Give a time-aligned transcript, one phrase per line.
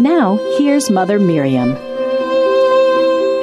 [0.00, 1.74] Now, here's Mother Miriam.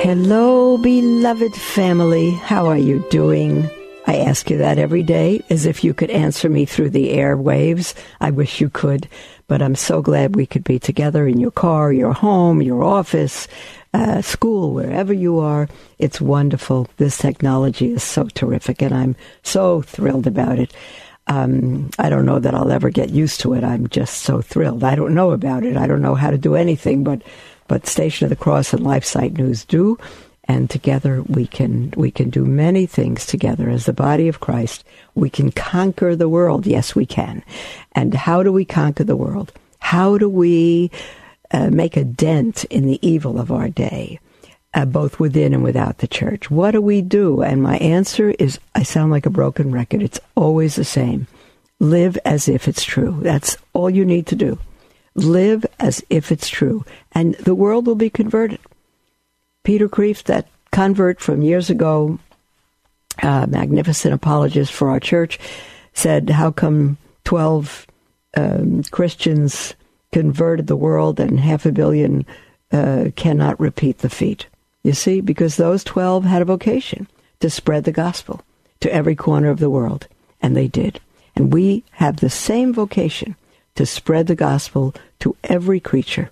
[0.01, 2.31] Hello, beloved family.
[2.31, 3.69] How are you doing?
[4.07, 7.93] I ask you that every day as if you could answer me through the airwaves.
[8.21, 9.09] I wish you could,
[9.49, 13.49] but I'm so glad we could be together in your car, your home, your office,
[13.93, 15.67] uh, school, wherever you are.
[15.99, 16.87] It's wonderful.
[16.95, 20.73] This technology is so terrific, and I'm so thrilled about it.
[21.27, 23.63] Um, I don't know that I'll ever get used to it.
[23.63, 24.83] I'm just so thrilled.
[24.83, 25.75] I don't know about it.
[25.75, 27.21] I don't know how to do anything, but
[27.67, 29.97] but Station of the Cross and LifeSite News do,
[30.43, 34.83] and together we can we can do many things together as the body of Christ.
[35.15, 36.67] We can conquer the world.
[36.67, 37.43] Yes, we can.
[37.93, 39.51] And how do we conquer the world?
[39.79, 40.91] How do we
[41.51, 44.19] uh, make a dent in the evil of our day?
[44.75, 46.51] Uh, both within and without the church.
[46.51, 47.41] What do we do?
[47.41, 50.03] And my answer is I sound like a broken record.
[50.03, 51.27] It's always the same.
[51.79, 53.17] Live as if it's true.
[53.21, 54.59] That's all you need to do.
[55.15, 58.59] Live as if it's true, and the world will be converted.
[59.63, 62.19] Peter Kreeft, that convert from years ago,
[63.23, 65.39] uh, magnificent apologist for our church,
[65.93, 67.87] said, How come 12
[68.35, 69.73] um, Christians
[70.11, 72.25] converted the world and half a billion
[72.73, 74.47] uh, cannot repeat the feat?
[74.85, 77.07] You see, because those 12 had a vocation
[77.39, 78.43] to spread the gospel
[78.81, 80.07] to every corner of the world,
[80.43, 80.99] and they did.
[81.35, 83.35] And we have the same vocation
[83.73, 86.29] to spread the gospel to every creature.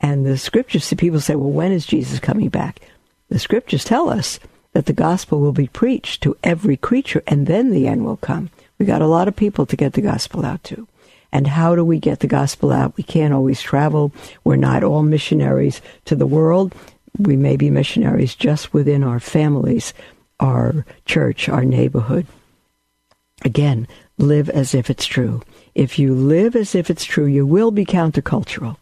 [0.00, 2.80] And the scriptures, people say, well, when is Jesus coming back?
[3.28, 4.40] The scriptures tell us
[4.72, 8.48] that the gospel will be preached to every creature and then the end will come.
[8.78, 10.88] We got a lot of people to get the gospel out to.
[11.30, 12.96] And how do we get the gospel out?
[12.96, 14.12] We can't always travel.
[14.44, 16.74] We're not all missionaries to the world.
[17.18, 19.92] We may be missionaries just within our families,
[20.40, 22.26] our church, our neighborhood.
[23.44, 23.86] Again,
[24.18, 25.42] live as if it's true.
[25.74, 28.76] If you live as if it's true, you will be countercultural.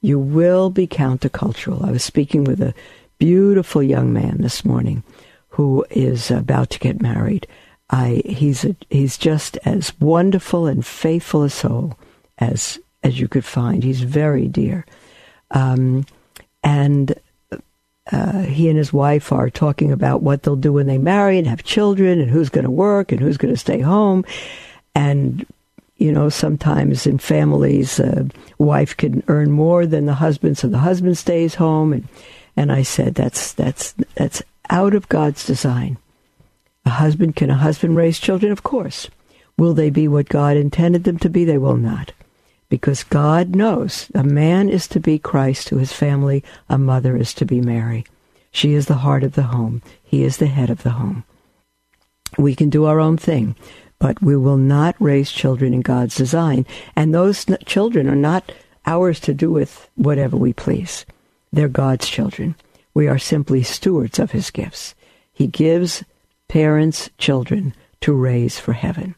[0.00, 1.84] You will be countercultural.
[1.86, 2.74] I was speaking with a
[3.18, 5.02] beautiful young man this morning
[5.48, 7.46] who is about to get married.
[7.90, 11.96] I he's a, he's just as wonderful and faithful a soul
[12.38, 13.84] as as you could find.
[13.84, 14.84] He's very dear,
[15.52, 16.04] um,
[16.62, 17.14] and
[18.12, 21.46] uh, he and his wife are talking about what they'll do when they marry and
[21.46, 24.24] have children, and who's going to work and who's going to stay home.
[24.94, 25.46] And
[25.96, 28.28] you know, sometimes in families, a
[28.58, 31.92] wife can earn more than the husband, so the husband stays home.
[31.92, 32.08] And,
[32.56, 35.96] and I said, that's, that's, that's out of God's design.
[36.84, 38.52] A husband, can a husband raise children?
[38.52, 39.08] Of course.
[39.56, 41.44] Will they be what God intended them to be?
[41.44, 42.12] They will not.
[42.68, 47.34] Because God knows a man is to be Christ to his family, a mother is
[47.34, 48.04] to be Mary.
[48.50, 49.82] She is the heart of the home.
[50.02, 51.24] He is the head of the home.
[52.38, 53.54] We can do our own thing
[54.04, 56.66] but we will not raise children in God's design.
[56.94, 58.52] And those children are not
[58.84, 61.06] ours to do with whatever we please.
[61.52, 62.54] They're God's children.
[62.92, 64.94] We are simply stewards of his gifts.
[65.32, 66.04] He gives
[66.48, 69.14] parents children to raise for heaven.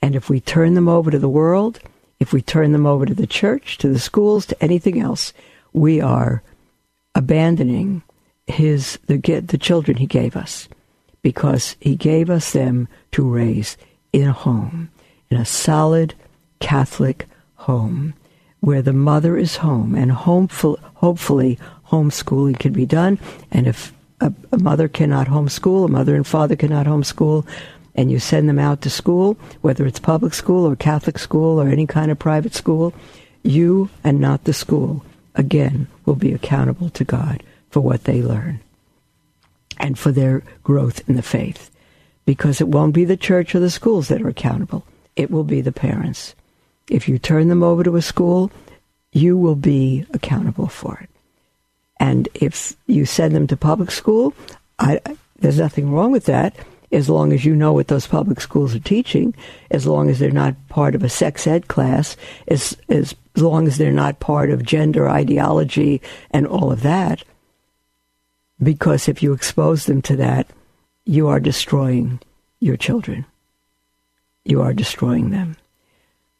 [0.00, 1.80] And if we turn them over to the world,
[2.20, 5.32] if we turn them over to the church, to the schools, to anything else,
[5.72, 6.42] we are
[7.14, 8.02] abandoning
[8.46, 10.68] his the the children he gave us
[11.22, 13.76] because he gave us them to raise
[14.12, 14.88] in a home,
[15.28, 16.14] in a solid
[16.60, 17.26] Catholic
[17.56, 18.14] home,
[18.60, 23.18] where the mother is home and homeful, hopefully homeschooling can be done.
[23.50, 27.46] And if a, a mother cannot homeschool, a mother and father cannot homeschool,
[27.96, 31.68] and you send them out to school, whether it's public school or Catholic school or
[31.68, 32.92] any kind of private school,
[33.42, 38.60] you and not the school, again, will be accountable to God for what they learn
[39.78, 41.70] and for their growth in the faith
[42.26, 44.84] because it won't be the church or the schools that are accountable.
[45.16, 46.34] It will be the parents.
[46.90, 48.50] If you turn them over to a school,
[49.12, 51.08] you will be accountable for it.
[51.98, 54.34] And if you send them to public school,
[54.78, 55.00] I,
[55.38, 56.54] there's nothing wrong with that
[56.92, 59.34] as long as you know what those public schools are teaching,
[59.70, 62.16] as long as they're not part of a sex ed class,
[62.48, 66.00] as, as, as long as they're not part of gender ideology
[66.30, 67.24] and all of that.
[68.62, 70.48] Because if you expose them to that,
[71.04, 72.20] you are destroying
[72.60, 73.26] your children.
[74.44, 75.56] You are destroying them.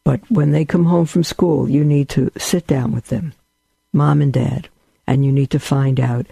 [0.05, 3.33] But when they come home from school, you need to sit down with them,
[3.93, 4.69] mom and dad,
[5.07, 6.27] and you need to find out.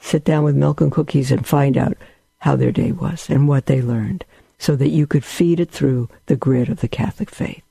[0.00, 1.96] Sit down with milk and cookies and find out
[2.44, 4.22] how their day was and what they learned
[4.58, 7.62] so that you could feed it through the grid of the Catholic faith.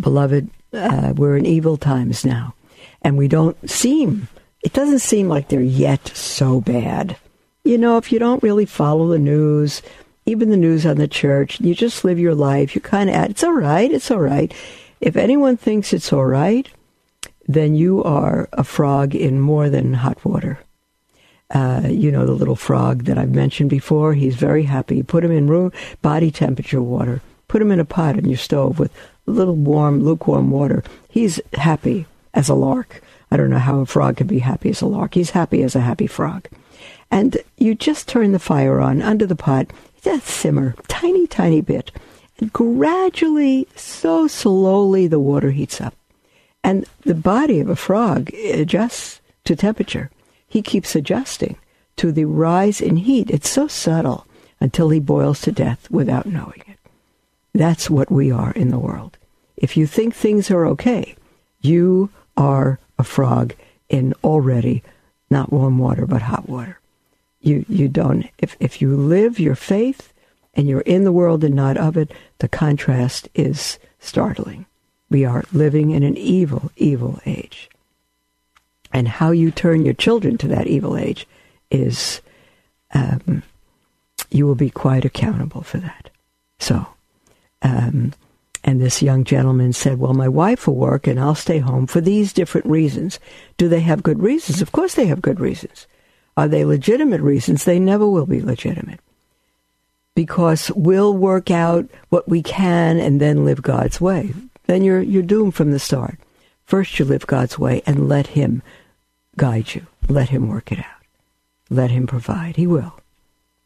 [0.00, 2.54] Beloved, uh, we're in evil times now,
[3.02, 4.28] and we don't seem,
[4.62, 7.16] it doesn't seem like they're yet so bad.
[7.64, 9.82] You know, if you don't really follow the news,
[10.24, 13.42] even the news on the church, you just live your life, you're kind of it's
[13.42, 14.54] all right, it's all right.
[15.00, 16.68] If anyone thinks it's all right,
[17.48, 20.60] then you are a frog in more than hot water.
[21.52, 25.02] Uh, you know, the little frog that I've mentioned before, he's very happy.
[25.02, 25.70] Put him in room,
[26.00, 27.20] body temperature water.
[27.48, 28.90] Put him in a pot on your stove with
[29.26, 30.82] a little warm, lukewarm water.
[31.10, 33.02] He's happy as a lark.
[33.30, 35.14] I don't know how a frog can be happy as a lark.
[35.14, 36.48] He's happy as a happy frog.
[37.10, 39.66] And you just turn the fire on under the pot,
[40.02, 41.90] just simmer, tiny, tiny bit.
[42.38, 45.94] And gradually, so slowly, the water heats up.
[46.64, 50.10] And the body of a frog adjusts to temperature
[50.52, 51.56] he keeps adjusting
[51.96, 53.30] to the rise in heat.
[53.30, 54.26] It's so subtle
[54.60, 56.78] until he boils to death without knowing it.
[57.54, 59.16] That's what we are in the world.
[59.56, 61.16] If you think things are okay,
[61.62, 63.54] you are a frog
[63.88, 64.82] in already
[65.30, 66.78] not warm water but hot water.
[67.40, 70.12] You you don't if if you live your faith
[70.52, 74.66] and you're in the world and not of it, the contrast is startling.
[75.08, 77.70] We are living in an evil, evil age
[78.92, 81.26] and how you turn your children to that evil age
[81.70, 82.20] is
[82.94, 83.42] um,
[84.30, 86.10] you will be quite accountable for that.
[86.58, 86.86] So,
[87.62, 88.12] um,
[88.64, 92.00] and this young gentleman said, Well, my wife will work and I'll stay home for
[92.00, 93.18] these different reasons.
[93.56, 94.62] Do they have good reasons?
[94.62, 95.86] Of course they have good reasons.
[96.36, 97.64] Are they legitimate reasons?
[97.64, 99.00] They never will be legitimate.
[100.14, 104.32] Because we'll work out what we can and then live God's way.
[104.66, 106.18] Then you're, you're doomed from the start.
[106.64, 108.62] First, you live God's way and let Him
[109.36, 109.86] guide you.
[110.08, 111.02] Let Him work it out.
[111.70, 112.56] Let Him provide.
[112.56, 112.98] He will.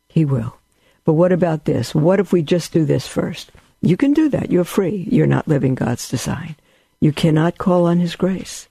[0.09, 0.57] He will.
[1.05, 1.95] But what about this?
[1.95, 3.53] What if we just do this first?
[3.81, 4.51] You can do that.
[4.51, 5.07] You're free.
[5.11, 6.57] You're not living God's design.
[7.01, 8.69] You cannot call on His grace.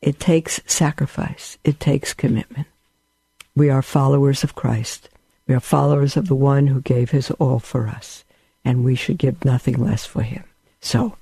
[0.00, 1.58] It takes sacrifice.
[1.64, 2.66] It takes commitment.
[3.54, 5.08] We are followers of Christ.
[5.46, 8.24] We are followers of the one who gave his all for us,
[8.64, 10.44] and we should give nothing less for him.
[10.80, 11.16] So,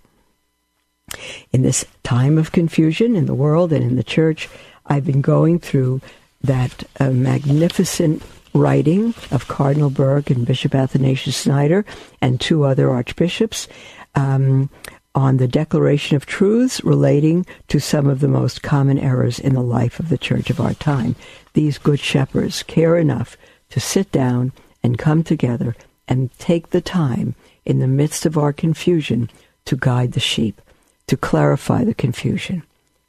[1.54, 4.48] in this time of confusion in the world and in the church,
[4.86, 6.00] I've been going through
[6.42, 8.22] that uh, magnificent
[8.52, 11.84] writing of Cardinal Burke and Bishop Athanasius Schneider
[12.20, 13.68] and two other archbishops
[14.16, 14.68] um,
[15.14, 19.62] on the declaration of truths relating to some of the most common errors in the
[19.62, 21.14] life of the church of our time.
[21.52, 23.36] These good shepherds care enough
[23.70, 24.52] to sit down
[24.82, 29.30] and come together and take the time in the midst of our confusion
[29.64, 30.60] to guide the sheep
[31.06, 32.62] to clarify the confusion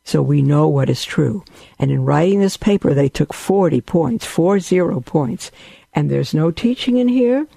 [0.06, 1.44] so we know what is true.
[1.80, 5.52] And in writing this paper, they took 40 points, four zero points.
[5.94, 7.48] And there's no teaching in here.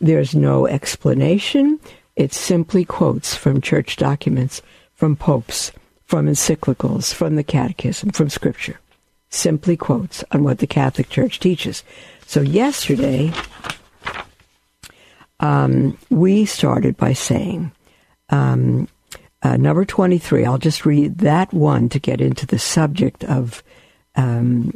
[0.00, 1.80] There's no explanation.
[2.14, 4.62] It's simply quotes from church documents,
[4.94, 5.72] from popes,
[6.04, 8.78] from encyclicals, from the catechism, from scripture.
[9.28, 11.82] Simply quotes on what the Catholic Church teaches.
[12.24, 13.32] So yesterday,
[15.40, 17.72] um, we started by saying,
[18.30, 18.86] um,
[19.42, 23.62] uh, number 23, I'll just read that one to get into the subject of
[24.16, 24.74] um,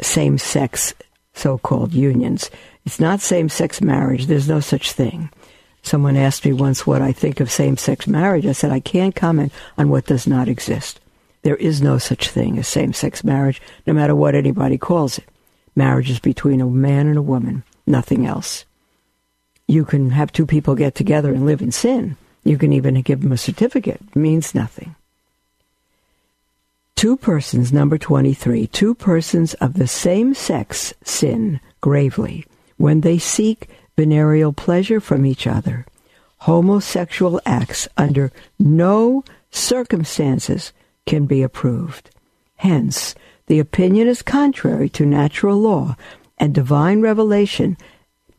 [0.00, 0.94] same sex
[1.34, 2.50] so called unions.
[2.84, 5.30] It's not same sex marriage, there's no such thing.
[5.82, 8.46] Someone asked me once what I think of same sex marriage.
[8.46, 11.00] I said, I can't comment on what does not exist.
[11.42, 15.24] There is no such thing as same sex marriage, no matter what anybody calls it.
[15.74, 18.64] Marriage is between a man and a woman, nothing else.
[19.66, 23.22] You can have two people get together and live in sin, you can even give
[23.22, 24.00] them a certificate.
[24.08, 24.94] It means nothing.
[26.96, 32.46] Two persons, number 23, two persons of the same sex sin gravely
[32.76, 35.86] when they seek venereal pleasure from each other.
[36.38, 40.72] Homosexual acts under no circumstances
[41.06, 42.10] can be approved.
[42.56, 43.14] Hence,
[43.46, 45.96] the opinion is contrary to natural law
[46.38, 47.76] and divine revelation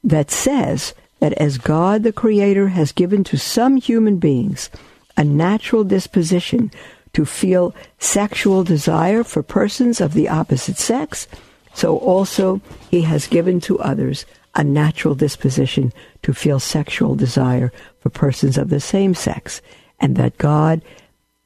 [0.04, 0.94] that says
[1.24, 4.70] that as God the Creator has given to some human beings
[5.16, 6.70] a natural disposition
[7.14, 11.30] to feel sexual desire for persons of the opposite sex,
[11.74, 12.60] so also
[12.92, 18.68] He has given to others a natural disposition to feel sexual desire for persons of
[18.68, 19.62] the same sex,
[20.02, 20.82] and that God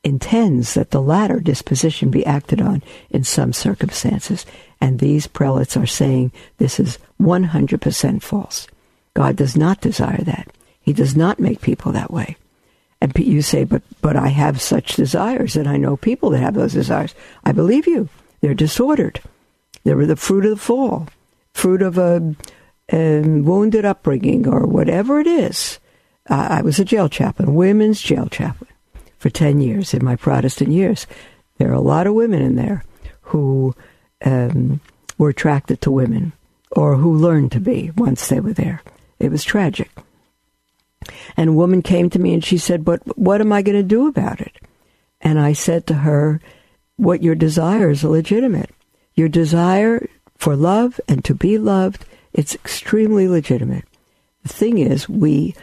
[0.03, 2.81] intends that the latter disposition be acted on
[3.11, 4.43] in some circumstances.
[4.81, 8.67] And these prelates are saying this is 100% false.
[9.17, 10.47] God does not desire that.
[10.79, 12.37] He does not make people that way.
[13.01, 16.53] And you say, but, but I have such desires, and I know people that have
[16.53, 17.15] those desires.
[17.43, 18.09] I believe you.
[18.41, 19.19] They're disordered.
[19.83, 21.07] They're the fruit of the fall,
[21.51, 22.35] fruit of a,
[22.91, 25.79] a wounded upbringing, or whatever it is.
[26.29, 28.69] I was a jail chaplain, women's jail chaplain,
[29.17, 31.07] for 10 years in my Protestant years.
[31.57, 32.83] There are a lot of women in there
[33.21, 33.73] who
[34.23, 34.79] um,
[35.17, 36.33] were attracted to women
[36.69, 38.83] or who learned to be once they were there.
[39.19, 39.89] It was tragic.
[41.35, 43.83] And a woman came to me and she said, But what am I going to
[43.83, 44.57] do about it?
[45.21, 46.41] And I said to her,
[46.97, 48.71] What your desires are legitimate.
[49.15, 50.07] Your desire
[50.37, 53.85] for love and to be loved, it's extremely legitimate.
[54.43, 55.55] The thing is, we,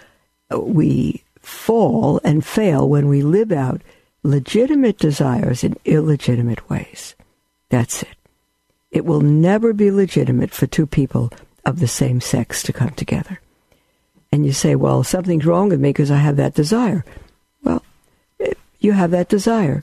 [0.51, 3.83] we fall and fail when we live out
[4.23, 7.15] legitimate desires in illegitimate ways.
[7.69, 8.17] That's it.
[8.91, 11.31] It will never be legitimate for two people
[11.65, 13.41] of the same sex to come together.
[14.35, 17.05] And you say, well, something's wrong with me because I have that desire.
[17.63, 17.85] Well,
[18.81, 19.81] you have that desire.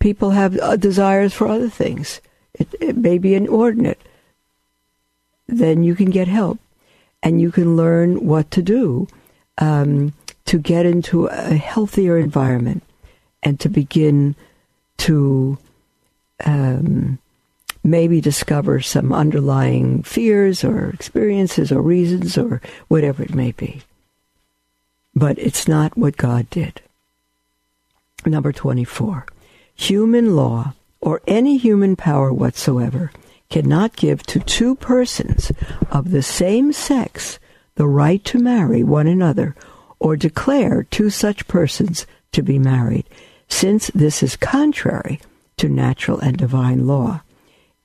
[0.00, 2.20] People have uh, desires for other things.
[2.54, 4.00] It, it may be inordinate.
[5.46, 6.58] Then you can get help
[7.22, 9.06] and you can learn what to do
[9.58, 10.12] um,
[10.46, 12.82] to get into a healthier environment
[13.44, 14.34] and to begin
[14.96, 15.56] to
[16.44, 17.20] um,
[17.82, 23.82] maybe discover some underlying fears or experiences or reasons or whatever it may be.
[25.14, 26.80] But it's not what God did.
[28.26, 29.26] Number 24.
[29.74, 33.12] Human law or any human power whatsoever
[33.50, 35.52] cannot give to two persons
[35.90, 37.38] of the same sex
[37.76, 39.54] the right to marry one another
[40.00, 43.06] or declare two such persons to be married,
[43.48, 45.20] since this is contrary
[45.56, 47.20] to natural and divine law.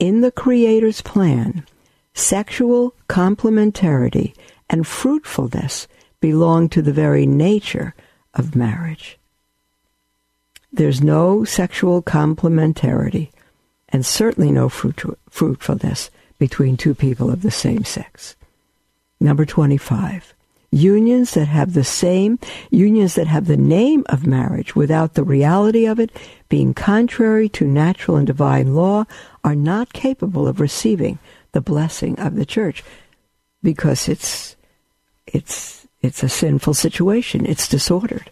[0.04, 1.66] In the Creator's plan,
[2.14, 4.36] sexual complementarity
[4.70, 5.88] and fruitfulness
[6.20, 7.96] belong to the very nature
[8.34, 9.18] of marriage.
[10.74, 13.30] There's no sexual complementarity
[13.88, 18.36] and certainly no fruit, fruitfulness between two people of the same sex.
[19.22, 20.34] Number 25
[20.74, 22.40] unions that have the same,
[22.72, 26.12] unions that have the name of marriage without the reality of it
[26.50, 29.06] being contrary to natural and divine law
[29.44, 31.20] are not capable of receiving
[31.52, 32.84] the blessing of the church
[33.62, 34.56] because it's,
[35.28, 37.46] it's, it's a sinful situation.
[37.46, 38.32] It's disordered.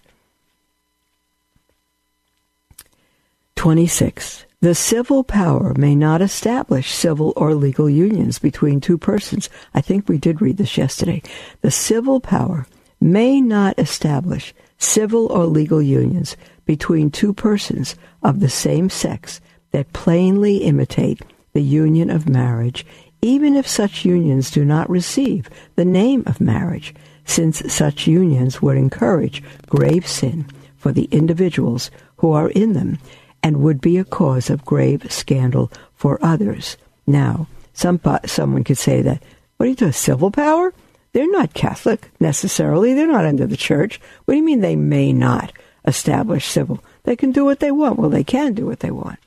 [3.55, 4.45] 26.
[4.61, 9.49] The civil power may not establish civil or legal unions between two persons.
[9.73, 11.23] I think we did read this yesterday.
[11.61, 12.67] The civil power
[12.99, 16.37] may not establish civil or legal unions
[16.67, 19.41] between two persons of the same sex
[19.71, 22.85] that plainly imitate the union of marriage,
[23.23, 26.93] even if such unions do not receive the name of marriage,
[27.25, 30.45] since such unions would encourage grave sin
[30.77, 32.99] for the individuals who are in them
[33.43, 36.77] and would be a cause of grave scandal for others.
[37.07, 39.23] Now, some someone could say that,
[39.57, 40.73] what do you do, civil power?
[41.13, 42.93] They're not Catholic necessarily.
[42.93, 43.99] They're not under the church.
[44.25, 45.51] What do you mean they may not
[45.85, 46.83] establish civil?
[47.03, 47.99] They can do what they want.
[47.99, 49.19] Well, they can do what they want.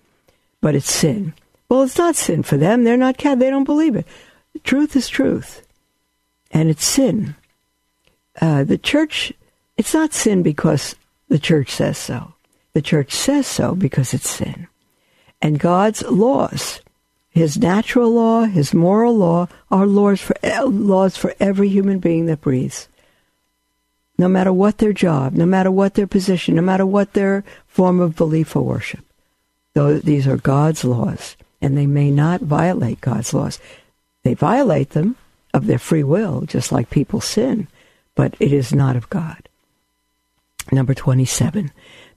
[0.61, 1.35] But it's sin.
[1.69, 2.85] Well, it's not sin for them.
[2.85, 3.41] They're not Catholic.
[3.41, 4.07] They don't believe it.
[4.63, 5.67] Truth is truth.
[6.51, 7.35] And it's sin.
[8.41, 9.33] Uh, the church,
[9.77, 10.95] it's not sin because
[11.29, 12.34] the church says so.
[12.75, 14.67] The church says so because it's sin.
[15.41, 16.81] And God's laws,
[17.31, 20.35] His natural law, His moral law, are laws for,
[20.67, 22.89] laws for every human being that breathes.
[24.19, 28.01] No matter what their job, no matter what their position, no matter what their form
[28.01, 29.05] of belief or worship.
[29.75, 33.59] Though these are God's laws, and they may not violate God's laws.
[34.23, 35.17] They violate them
[35.53, 37.69] of their free will, just like people sin,
[38.15, 39.49] but it is not of God.
[40.71, 41.71] Number 27.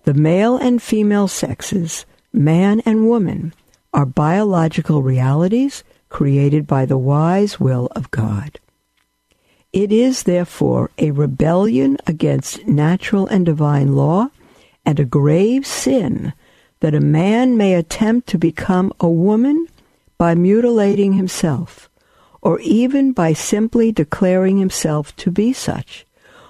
[0.07, 3.53] The male and female sexes, man and woman,
[3.93, 8.57] are biological realities created by the wise will of God.
[9.73, 14.29] It is, therefore, a rebellion against natural and divine law
[14.85, 16.31] and a grave sin
[16.79, 19.67] that a man may attempt to become a woman
[20.17, 21.89] by mutilating himself,
[22.41, 26.06] or even by simply declaring himself to be such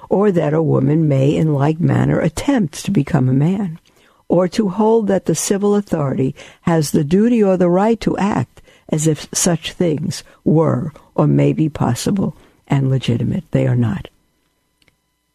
[0.09, 3.79] or that a woman may in like manner attempt to become a man,
[4.27, 8.61] or to hold that the civil authority has the duty or the right to act
[8.89, 12.35] as if such things were or may be possible
[12.67, 13.49] and legitimate.
[13.51, 14.07] They are not.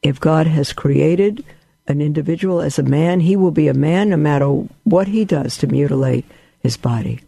[0.03, 1.45] If God has created
[1.87, 4.47] an individual as a man, he will be a man no matter
[4.85, 6.25] what he does to mutilate
[6.61, 7.21] his body.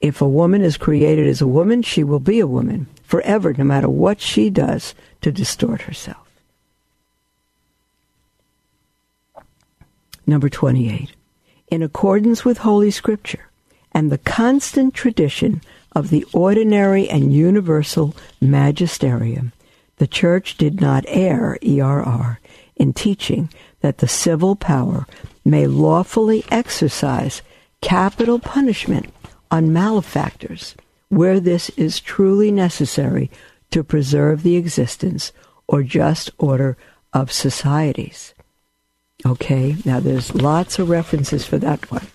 [0.00, 3.64] If a woman is created as a woman, she will be a woman forever, no
[3.64, 6.27] matter what she does to distort herself.
[10.28, 11.12] Number 28.
[11.68, 13.48] In accordance with Holy Scripture
[13.92, 19.52] and the constant tradition of the ordinary and universal magisterium,
[19.96, 22.40] the Church did not err, ERR,
[22.76, 23.48] in teaching
[23.80, 25.06] that the civil power
[25.46, 27.40] may lawfully exercise
[27.80, 29.06] capital punishment
[29.50, 30.74] on malefactors
[31.08, 33.30] where this is truly necessary
[33.70, 35.32] to preserve the existence
[35.66, 36.76] or just order
[37.14, 38.34] of societies.
[39.26, 42.06] Okay, now there's lots of references for that one.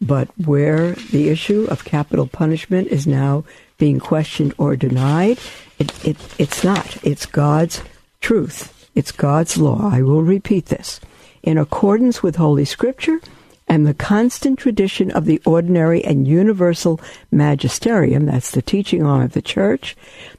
[0.00, 3.44] But where the issue of capital punishment is now
[3.76, 5.38] being questioned or denied,
[5.78, 6.96] it, it, it's not.
[7.04, 7.82] It's God's
[8.20, 8.88] truth.
[8.94, 9.90] It's God's law.
[9.92, 11.00] I will repeat this.
[11.42, 13.20] In accordance with Holy Scripture
[13.66, 17.00] and the constant tradition of the ordinary and universal
[17.30, 19.96] magisterium, that's the teaching arm of the church,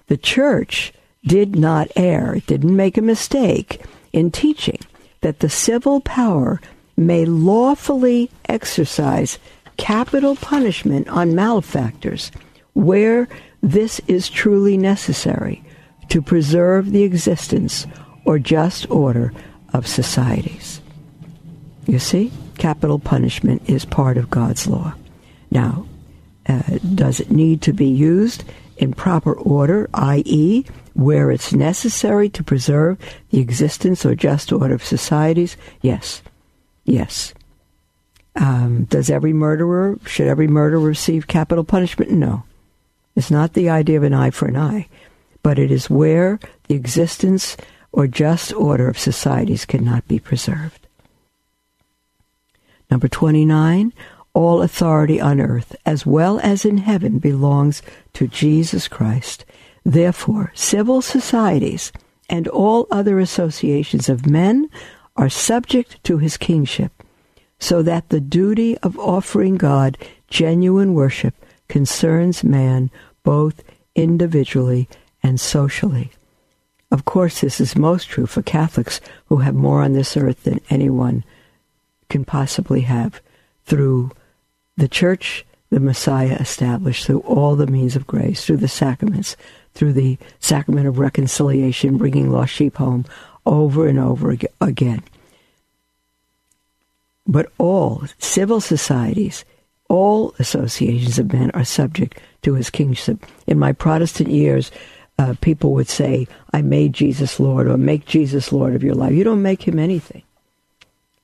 [0.07, 0.91] the church
[1.23, 4.79] did not err, it didn't make a mistake in teaching
[5.21, 6.61] that the civil power
[6.95, 9.39] may lawfully exercise
[9.77, 12.31] capital punishment on malefactors
[12.73, 13.27] where
[13.61, 15.63] this is truly necessary
[16.09, 17.87] to preserve the existence
[18.25, 19.33] or just order
[19.73, 20.81] of societies.
[21.87, 24.93] You see, capital punishment is part of God's law.
[25.51, 25.85] Now,
[26.47, 26.61] uh,
[26.95, 28.43] does it need to be used
[28.77, 30.65] in proper order, i.e.,
[30.99, 32.97] where it's necessary to preserve
[33.29, 35.55] the existence or just order of societies?
[35.81, 36.21] Yes.
[36.83, 37.33] Yes.
[38.35, 42.11] Um, does every murderer, should every murderer receive capital punishment?
[42.11, 42.43] No.
[43.15, 44.87] It's not the idea of an eye for an eye,
[45.43, 47.57] but it is where the existence
[47.91, 50.87] or just order of societies cannot be preserved.
[52.91, 53.93] Number 29,
[54.33, 57.81] all authority on earth as well as in heaven belongs
[58.13, 59.45] to Jesus Christ.
[59.83, 61.91] Therefore, civil societies
[62.29, 64.69] and all other associations of men
[65.15, 66.91] are subject to his kingship,
[67.59, 71.33] so that the duty of offering God genuine worship
[71.67, 72.91] concerns man
[73.23, 73.63] both
[73.95, 74.87] individually
[75.21, 76.11] and socially.
[76.91, 80.61] Of course, this is most true for Catholics who have more on this earth than
[80.69, 81.23] anyone
[82.09, 83.21] can possibly have
[83.65, 84.11] through
[84.75, 89.37] the church the Messiah established through all the means of grace, through the sacraments,
[89.73, 93.05] through the sacrament of reconciliation, bringing lost sheep home
[93.45, 95.03] over and over again.
[97.27, 99.45] But all civil societies,
[99.87, 103.25] all associations of men are subject to his kingship.
[103.47, 104.71] In my Protestant years,
[105.17, 109.13] uh, people would say, I made Jesus Lord, or make Jesus Lord of your life.
[109.13, 110.23] You don't make him anything.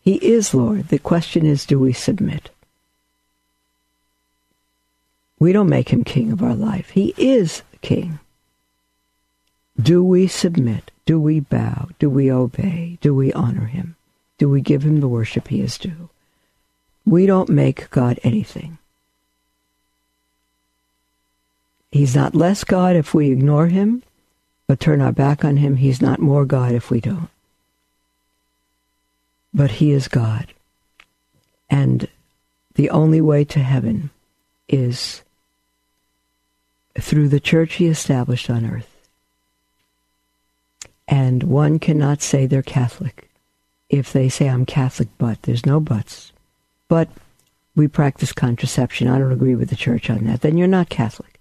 [0.01, 0.89] He is Lord.
[0.89, 2.51] The question is, do we submit?
[5.39, 6.91] We don't make him king of our life.
[6.91, 8.19] He is king.
[9.79, 10.91] Do we submit?
[11.05, 11.89] Do we bow?
[11.99, 12.97] Do we obey?
[13.01, 13.95] Do we honor him?
[14.37, 16.09] Do we give him the worship he is due?
[17.05, 18.77] We don't make God anything.
[21.91, 24.03] He's not less God if we ignore him,
[24.67, 25.77] but turn our back on him.
[25.77, 27.29] He's not more God if we don't.
[29.53, 30.53] But he is God.
[31.69, 32.09] And
[32.73, 34.09] the only way to heaven
[34.67, 35.21] is
[36.99, 38.94] through the church he established on earth.
[41.07, 43.29] And one cannot say they're Catholic
[43.89, 46.31] if they say, I'm Catholic, but there's no buts.
[46.87, 47.09] But
[47.75, 49.07] we practice contraception.
[49.07, 50.41] I don't agree with the church on that.
[50.41, 51.39] Then you're not Catholic.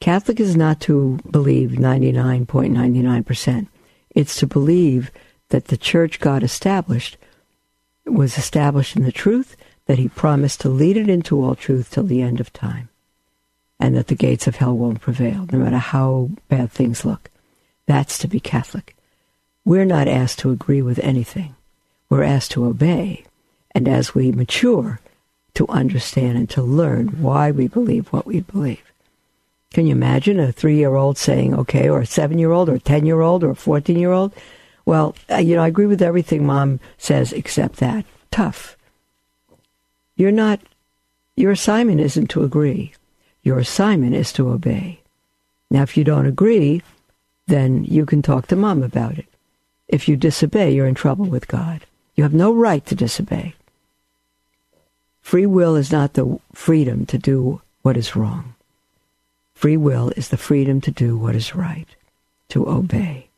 [0.00, 3.66] Catholic is not to believe 99.99%.
[4.10, 5.10] It's to believe
[5.50, 7.16] that the church God established
[8.04, 9.56] was established in the truth,
[9.86, 12.88] that he promised to lead it into all truth till the end of time
[13.80, 17.30] and that the gates of hell won't prevail, no matter how bad things look.
[17.88, 18.94] That's to be Catholic.
[19.64, 21.56] We're not asked to agree with anything.
[22.10, 23.24] We're asked to obey,
[23.74, 25.00] and as we mature,
[25.54, 28.82] to understand and to learn why we believe what we believe.
[29.72, 32.74] Can you imagine a three year old saying, okay, or a seven year old, or
[32.74, 34.34] a 10 year old, or a 14 year old?
[34.84, 38.04] Well, uh, you know, I agree with everything mom says except that.
[38.30, 38.76] Tough.
[40.14, 40.60] You're not,
[41.36, 42.92] your assignment isn't to agree.
[43.42, 45.00] Your assignment is to obey.
[45.70, 46.82] Now, if you don't agree,
[47.48, 49.26] then you can talk to mom about it.
[49.88, 51.86] If you disobey, you're in trouble with God.
[52.14, 53.54] You have no right to disobey.
[55.22, 58.54] Free will is not the freedom to do what is wrong.
[59.54, 61.88] Free will is the freedom to do what is right,
[62.50, 63.28] to obey.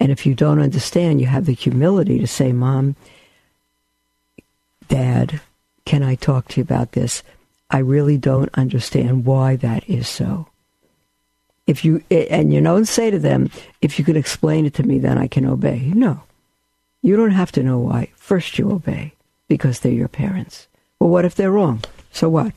[0.00, 2.96] And if you don't understand, you have the humility to say, Mom,
[4.88, 5.40] Dad,
[5.84, 7.22] can I talk to you about this?
[7.70, 10.47] I really don't understand why that is so.
[11.68, 13.50] If you and you don't say to them,
[13.80, 15.92] if you could explain it to me, then I can obey.
[15.94, 16.22] No,
[17.02, 18.10] you don't have to know why.
[18.16, 19.12] First, you obey.
[19.48, 20.68] because they're your parents.
[21.00, 21.82] Well, what if they're wrong?
[22.12, 22.52] So what?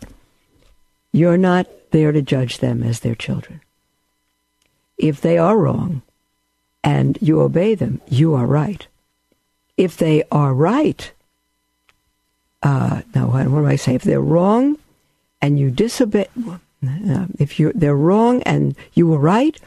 [1.11, 3.61] You're not there to judge them as their children.
[4.97, 6.03] If they are wrong
[6.83, 8.85] and you obey them, you are right.
[9.77, 11.11] If they are right,
[12.61, 13.95] uh, now what, do I saying?
[13.95, 14.77] If they're wrong
[15.41, 19.59] and you disobey, uh, Uh, if you they're wrong and you were right,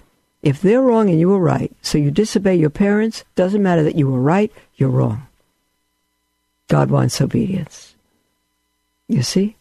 [0.42, 3.94] if they're wrong and you were right, so you disobey your parents, doesn't matter that
[3.94, 5.26] you were right, you're wrong.
[6.68, 7.94] God wants obedience.
[9.08, 9.56] You see?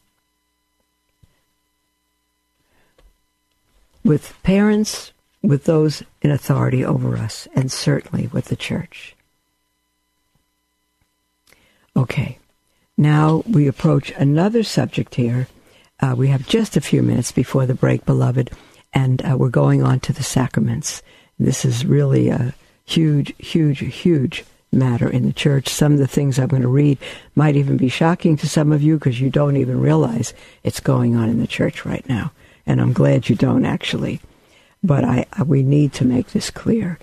[4.04, 9.16] With parents, with those in authority over us, and certainly with the church.
[11.96, 12.40] Okay,
[12.98, 15.48] now we approach another subject here.
[16.04, 18.52] Uh, we have just a few minutes before the break, beloved,
[18.94, 21.02] and uh, we're going on to the sacraments.
[21.40, 25.70] This is really a huge, huge, huge matter in the church.
[25.70, 26.98] Some of the things I'm going to read
[27.36, 31.16] might even be shocking to some of you because you don't even realize it's going
[31.16, 32.34] on in the church right now.
[32.66, 34.20] And I'm glad you don't actually.
[34.84, 37.00] But I, I we need to make this clear.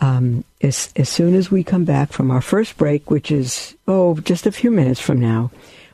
[0.00, 4.16] Um, as, as soon as we come back from our first break, which is, oh,
[4.16, 5.52] just a few minutes from now,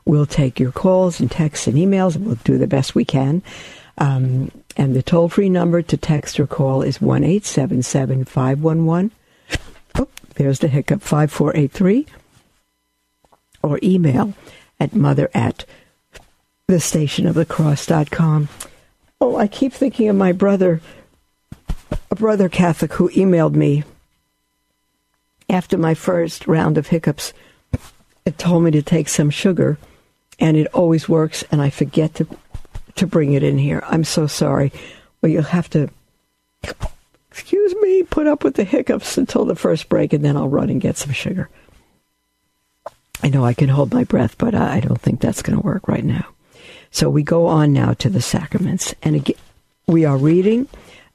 [0.09, 2.16] we'll take your calls and texts and emails.
[2.16, 3.42] We'll do the best we can.
[3.99, 9.12] Um, and the toll free number to text or call is 1 877 511
[10.38, 12.07] there's the hiccup 5483
[13.62, 14.35] or email
[14.79, 15.64] at mother at
[16.68, 18.49] the station of the cross.com.
[19.21, 20.81] Oh, I keep thinking of my brother,
[22.11, 23.83] a brother Catholic who emailed me
[25.51, 27.33] after my first round of hiccups.
[28.25, 29.77] It told me to take some sugar,
[30.38, 32.27] and it always works, and I forget to
[32.96, 33.83] to bring it in here.
[33.87, 34.72] I'm so sorry.
[35.20, 35.88] Well, you'll have to
[37.31, 40.70] excuse me, put up with the hiccups until the first break, and then I'll run
[40.70, 41.48] and get some sugar.
[43.22, 45.87] I know I can hold my breath, but I don't think that's going to work
[45.87, 46.27] right now.
[46.90, 48.94] So we go on now to the sacraments.
[49.03, 49.37] And again,
[49.87, 50.68] we are reading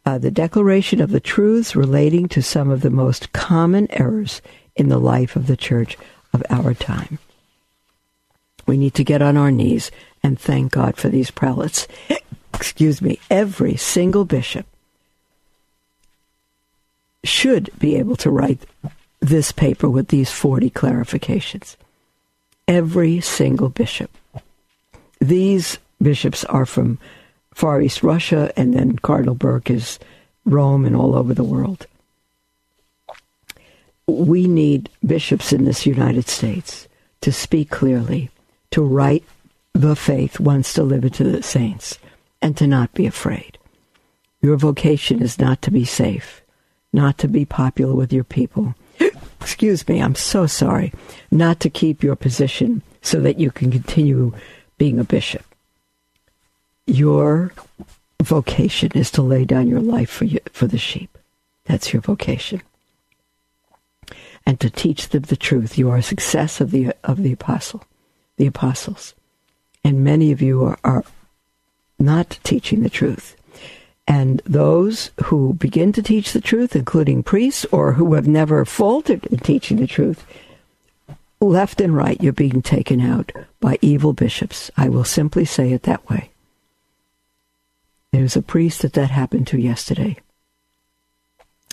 [0.06, 4.42] uh, the declaration of the truths relating to some of the most common errors
[4.76, 5.98] in the life of the church
[6.34, 7.20] of our time.
[8.66, 11.88] We need to get on our knees and thank God for these prelates.
[12.54, 14.66] Excuse me, every single bishop
[17.24, 18.66] should be able to write
[19.20, 21.76] this paper with these 40 clarifications.
[22.68, 24.12] Every single bishop.
[25.20, 27.00] These bishops are from
[27.54, 30.00] Far East Russia, and then Cardinal Burke is
[30.46, 31.88] Rome and all over the world.
[34.08, 36.88] We need bishops in this United States
[37.22, 38.30] to speak clearly,
[38.74, 39.24] to write
[39.74, 41.98] the faith once delivered to the saints,
[42.42, 43.58] and to not be afraid.
[44.42, 46.44] Your vocation is not to be safe
[46.94, 48.76] not to be popular with your people.
[49.42, 50.94] Excuse me, I'm so sorry.
[51.32, 54.34] Not to keep your position so that you can continue
[54.78, 55.44] being a bishop.
[56.86, 57.52] Your
[58.22, 61.18] vocation is to lay down your life for you, for the sheep.
[61.66, 62.62] That's your vocation.
[64.46, 65.78] And to teach them the truth.
[65.78, 67.86] You are a success of the of the apostle,
[68.38, 69.14] the apostles.
[69.84, 71.04] And many of you are, are
[72.00, 73.36] not teaching the truth.
[74.08, 79.26] And those who begin to teach the truth, including priests or who have never faltered
[79.28, 80.26] in teaching the truth,
[81.40, 84.72] left and right, you're being taken out by evil bishops.
[84.76, 86.32] I will simply say it that way.
[88.12, 90.18] There's a priest that that happened to yesterday.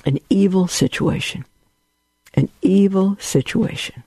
[0.07, 1.45] An evil situation.
[2.35, 4.05] An evil situation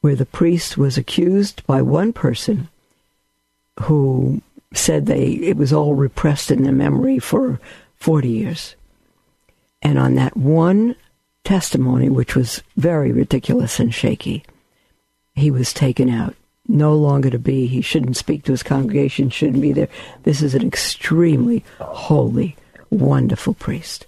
[0.00, 2.68] where the priest was accused by one person
[3.82, 4.40] who
[4.74, 7.60] said they it was all repressed in their memory for
[7.96, 8.76] 40 years.
[9.82, 10.94] And on that one
[11.44, 14.44] testimony, which was very ridiculous and shaky,
[15.34, 16.34] he was taken out.
[16.70, 17.66] No longer to be.
[17.66, 19.88] He shouldn't speak to his congregation, shouldn't be there.
[20.24, 22.56] This is an extremely holy,
[22.90, 24.06] wonderful priest.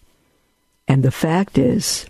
[0.86, 2.04] And the fact is,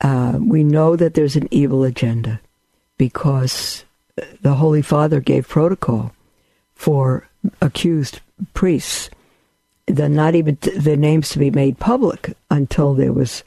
[0.00, 2.40] uh, we know that there's an evil agenda
[3.00, 3.86] because
[4.42, 6.12] the Holy Father gave protocol
[6.74, 7.26] for
[7.62, 8.20] accused
[8.52, 9.08] priests,
[9.86, 13.42] The not even t- their names to be made public until there was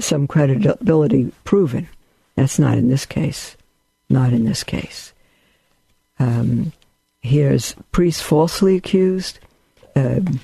[0.00, 1.86] some credibility proven.
[2.34, 3.56] That's not in this case.
[4.10, 5.12] Not in this case.
[6.18, 6.72] Um,
[7.20, 9.38] here's priests falsely accused.
[9.94, 10.40] Um,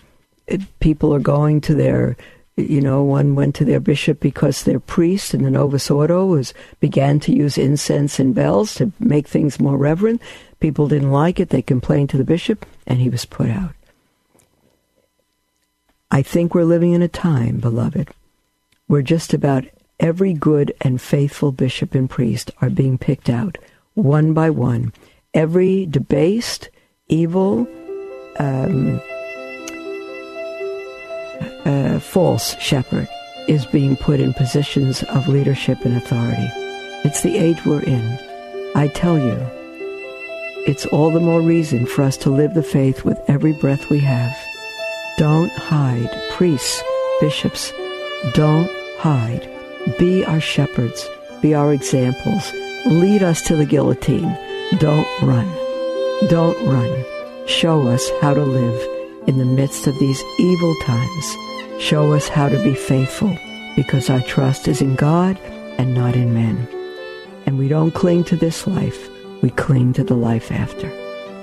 [0.78, 2.16] people are going to their,
[2.56, 6.52] you know, one went to their bishop because their priest in the Novus Ordo was
[6.80, 10.20] began to use incense and bells to make things more reverent.
[10.60, 11.48] People didn't like it.
[11.48, 13.72] They complained to the bishop, and he was put out.
[16.10, 18.10] I think we're living in a time, beloved,
[18.86, 19.64] where just about
[19.98, 23.56] every good and faithful bishop and priest are being picked out
[23.94, 24.92] one by one.
[25.32, 26.68] Every debased,
[27.08, 27.66] evil,
[28.38, 29.00] um,
[31.64, 33.08] uh, false shepherd
[33.48, 36.48] is being put in positions of leadership and authority.
[37.04, 38.18] It's the age we're in.
[38.74, 39.36] I tell you,
[40.66, 43.98] it's all the more reason for us to live the faith with every breath we
[44.00, 44.36] have.
[45.18, 46.82] Don't hide, priests,
[47.20, 47.72] bishops.
[48.34, 49.48] Don't hide.
[49.98, 51.08] Be our shepherds.
[51.40, 52.52] Be our examples.
[52.86, 54.38] Lead us to the guillotine.
[54.78, 55.48] Don't run.
[56.28, 57.04] Don't run.
[57.46, 61.36] Show us how to live in the midst of these evil times.
[61.82, 63.36] Show us how to be faithful
[63.74, 65.36] because our trust is in God
[65.78, 66.68] and not in men.
[67.44, 69.08] And we don't cling to this life,
[69.42, 70.88] we cling to the life after.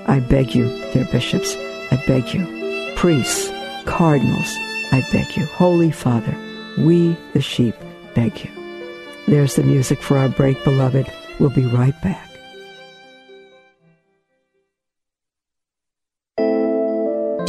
[0.06, 1.54] I beg you, dear bishops,
[1.92, 3.50] I beg you, priests,
[3.84, 4.50] cardinals,
[4.92, 6.34] I beg you, Holy Father,
[6.78, 7.74] we the sheep
[8.14, 8.50] beg you.
[9.28, 11.06] There's the music for our break, beloved.
[11.38, 12.29] We'll be right back.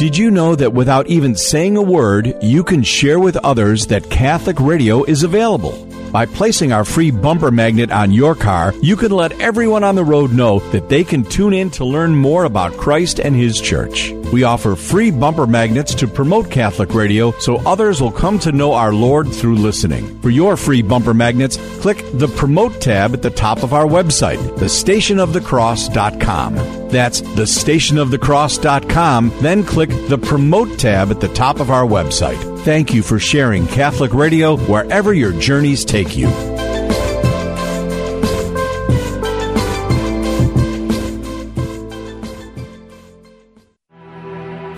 [0.02, 4.10] Did you know that without even saying a word, you can share with others that
[4.10, 5.86] Catholic radio is available?
[6.10, 10.02] By placing our free bumper magnet on your car, you can let everyone on the
[10.02, 14.12] road know that they can tune in to learn more about Christ and His Church.
[14.32, 18.72] We offer free bumper magnets to promote Catholic radio so others will come to know
[18.72, 20.18] our Lord through listening.
[20.20, 24.38] For your free bumper magnets, click the Promote tab at the top of our website,
[24.56, 26.54] thestationofthecross.com.
[26.88, 29.32] That's thestationofthecross.com.
[29.40, 32.58] Then click the Promote tab at the top of our website.
[32.60, 36.51] Thank you for sharing Catholic radio wherever your journeys take you.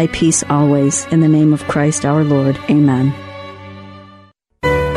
[0.00, 1.04] thy peace always.
[1.06, 2.56] In the name of Christ our Lord.
[2.70, 3.12] Amen.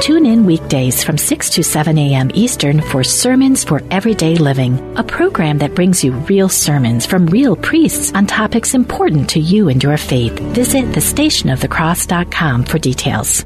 [0.02, 2.30] Tune in weekdays from 6 to 7 a.m.
[2.34, 7.56] Eastern for Sermons for Everyday Living, a program that brings you real sermons from real
[7.56, 10.38] priests on topics important to you and your faith.
[10.62, 13.46] Visit thestationofthecross.com for details.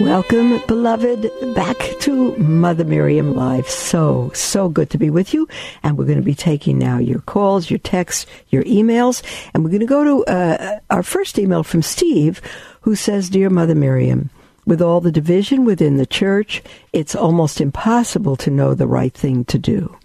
[0.00, 3.68] Welcome, beloved, back to Mother Miriam Live.
[3.68, 5.46] So, so good to be with you.
[5.84, 9.22] And we're going to be taking now your calls, your texts, your emails.
[9.54, 12.42] And we're going to go to uh, our first email from Steve,
[12.80, 14.30] who says, Dear Mother Miriam,
[14.66, 16.60] with all the division within the church,
[16.92, 19.96] it's almost impossible to know the right thing to do.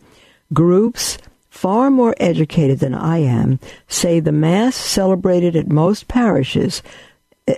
[0.53, 1.17] Groups
[1.49, 6.83] far more educated than I am say the Mass celebrated at most parishes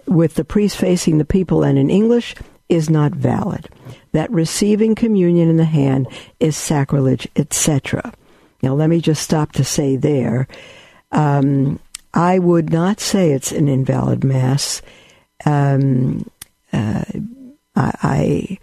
[0.05, 2.35] with the priest facing the people and in English
[2.69, 3.67] is not valid.
[4.13, 6.07] That receiving communion in the hand
[6.39, 8.13] is sacrilege, etc.
[8.63, 10.47] Now, let me just stop to say there.
[11.11, 11.79] Um,
[12.13, 14.81] I would not say it's an invalid mass.
[15.45, 16.29] Um,
[16.71, 17.03] uh,
[17.75, 18.57] I,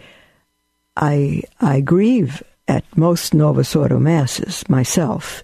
[0.97, 5.43] I, I grieve at most Novus Ordo masses myself,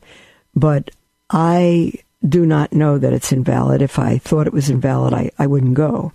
[0.54, 0.90] but
[1.30, 1.92] I
[2.26, 3.82] do not know that it's invalid.
[3.82, 6.12] If I thought it was invalid, I, I wouldn't go.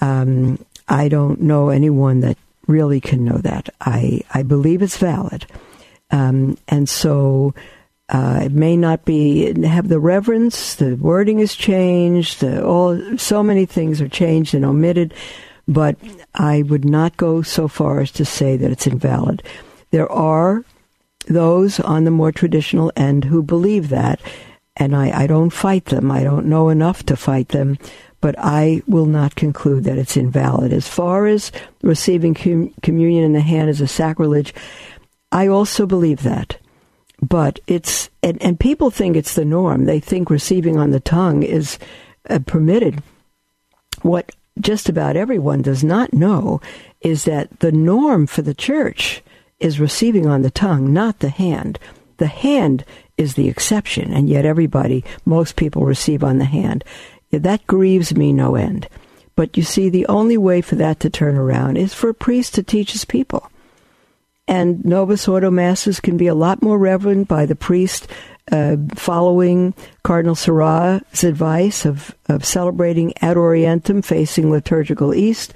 [0.00, 3.68] Um, I don't know anyone that really can know that.
[3.80, 5.46] I, I believe it's valid.
[6.10, 7.54] Um, and so
[8.08, 10.74] uh, it may not be have the reverence.
[10.74, 12.40] The wording is changed.
[12.40, 15.14] The, all so many things are changed and omitted,
[15.66, 15.96] but
[16.34, 19.42] I would not go so far as to say that it's invalid.
[19.90, 20.64] There are
[21.26, 24.20] those on the more traditional end who believe that,
[24.76, 26.10] and I, I don't fight them.
[26.10, 27.78] I don't know enough to fight them,
[28.20, 30.72] but I will not conclude that it's invalid.
[30.72, 34.54] As far as receiving com- communion in the hand is a sacrilege,
[35.30, 36.56] I also believe that.
[37.22, 39.84] But it's, and, and people think it's the norm.
[39.84, 41.78] They think receiving on the tongue is
[42.28, 43.02] uh, permitted.
[44.02, 46.60] What just about everyone does not know
[47.00, 49.22] is that the norm for the church
[49.58, 51.78] is receiving on the tongue, not the hand.
[52.18, 52.84] The hand
[53.16, 56.84] is the exception, and yet everybody, most people receive on the hand.
[57.30, 58.88] That grieves me no end.
[59.36, 62.54] But you see, the only way for that to turn around is for a priest
[62.54, 63.50] to teach his people.
[64.46, 68.06] And Novus Ordo Masses can be a lot more reverent by the priest
[68.52, 75.54] uh, following Cardinal Sarah's advice of, of celebrating ad orientem facing liturgical east.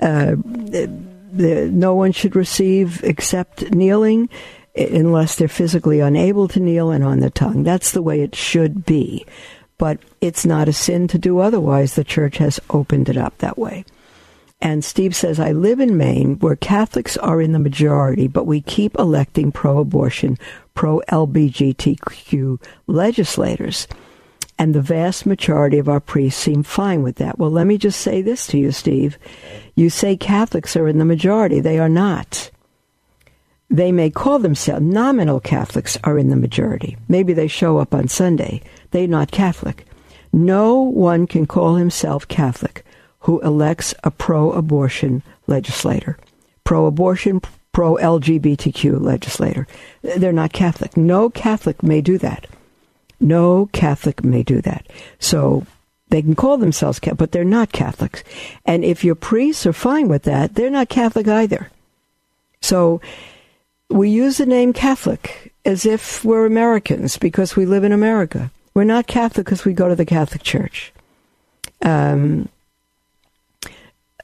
[0.00, 0.90] Uh, the,
[1.32, 4.28] the, no one should receive except kneeling
[4.76, 7.62] unless they're physically unable to kneel and on the tongue.
[7.62, 9.26] That's the way it should be.
[9.78, 11.94] But it's not a sin to do otherwise.
[11.94, 13.84] The church has opened it up that way.
[14.60, 18.62] And Steve says, I live in Maine where Catholics are in the majority, but we
[18.62, 20.38] keep electing pro abortion,
[20.74, 23.86] pro LBGTQ legislators.
[24.58, 27.38] And the vast majority of our priests seem fine with that.
[27.38, 29.18] Well, let me just say this to you, Steve.
[29.74, 31.60] You say Catholics are in the majority.
[31.60, 32.50] They are not.
[33.68, 36.96] They may call themselves nominal Catholics are in the majority.
[37.08, 38.62] Maybe they show up on Sunday.
[38.92, 39.86] They're not Catholic.
[40.32, 42.84] No one can call himself Catholic
[43.20, 46.16] who elects a pro abortion legislator,
[46.62, 47.40] pro abortion,
[47.72, 49.66] pro LGBTQ legislator.
[50.02, 50.96] They're not Catholic.
[50.96, 52.46] No Catholic may do that.
[53.18, 54.86] No Catholic may do that.
[55.18, 55.66] So
[56.08, 58.22] they can call themselves Catholic, but they're not Catholics.
[58.64, 61.70] And if your priests are fine with that, they're not Catholic either.
[62.60, 63.00] So
[63.88, 68.50] we use the name Catholic as if we're Americans because we live in America.
[68.74, 70.92] We're not Catholic because we go to the Catholic Church.
[71.82, 72.48] Um,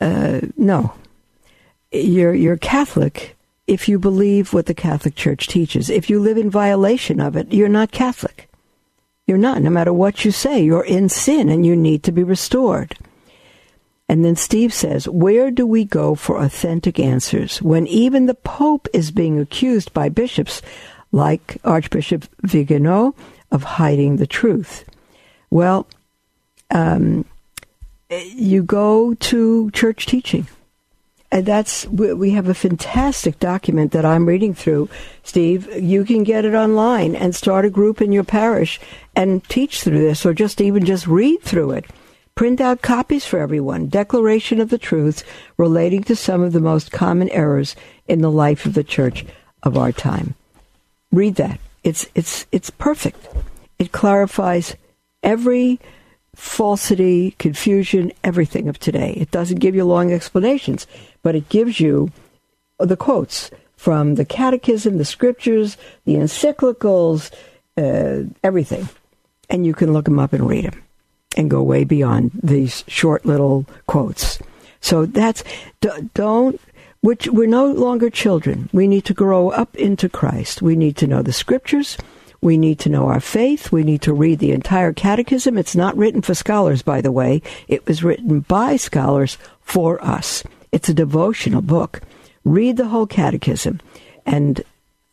[0.01, 0.95] uh, no,
[1.93, 5.89] you're you're Catholic if you believe what the Catholic Church teaches.
[5.89, 8.49] If you live in violation of it, you're not Catholic.
[9.27, 9.63] You're not.
[9.63, 12.97] No matter what you say, you're in sin and you need to be restored.
[14.13, 18.87] And then Steve says, Where do we go for authentic answers when even the Pope
[18.93, 20.61] is being accused by bishops
[21.13, 23.15] like Archbishop Vigano
[23.51, 24.85] of hiding the truth?
[25.49, 25.87] Well,
[26.71, 27.25] um,
[28.11, 30.47] you go to church teaching.
[31.31, 34.91] And that's, we have a fantastic document that I'm reading through,
[35.23, 35.75] Steve.
[35.83, 38.79] You can get it online and start a group in your parish
[39.17, 41.87] and teach through this, or just even just read through it.
[42.35, 43.89] Print out copies for everyone.
[43.89, 45.23] Declaration of the Truth
[45.59, 47.77] relating to some of the most common errors
[48.09, 49.27] in the life of the church
[49.63, 50.35] of our time.
[51.11, 51.61] Read that.
[51.85, 53.29] It's, it's, it's perfect.
[53.79, 54.77] It clarifies
[55.23, 55.79] every
[56.35, 59.13] falsity, confusion, everything of today.
[59.13, 60.87] It doesn't give you long explanations,
[61.23, 62.11] but it gives you
[62.79, 67.31] the quotes from the catechism, the scriptures, the encyclicals,
[67.77, 68.89] uh, everything.
[69.51, 70.82] And you can look them up and read them
[71.37, 74.39] and go way beyond these short little quotes.
[74.81, 75.45] So that's,
[76.15, 76.61] don't,
[77.01, 78.69] which we're no longer children.
[78.73, 80.63] We need to grow up into Christ.
[80.63, 81.97] We need to know the scriptures.
[82.41, 83.71] We need to know our faith.
[83.71, 85.57] We need to read the entire catechism.
[85.57, 87.41] It's not written for scholars, by the way.
[87.69, 90.43] It was written by scholars for us.
[90.73, 92.01] It's a devotional book.
[92.45, 93.81] Read the whole catechism.
[94.27, 94.63] And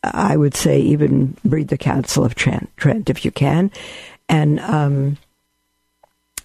[0.02, 3.70] I would say even read the Council of Trent, Trent if you can.
[4.28, 5.16] And, um,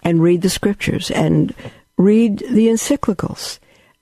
[0.02, 1.54] and read the scriptures and
[1.96, 3.58] read the encyclicals.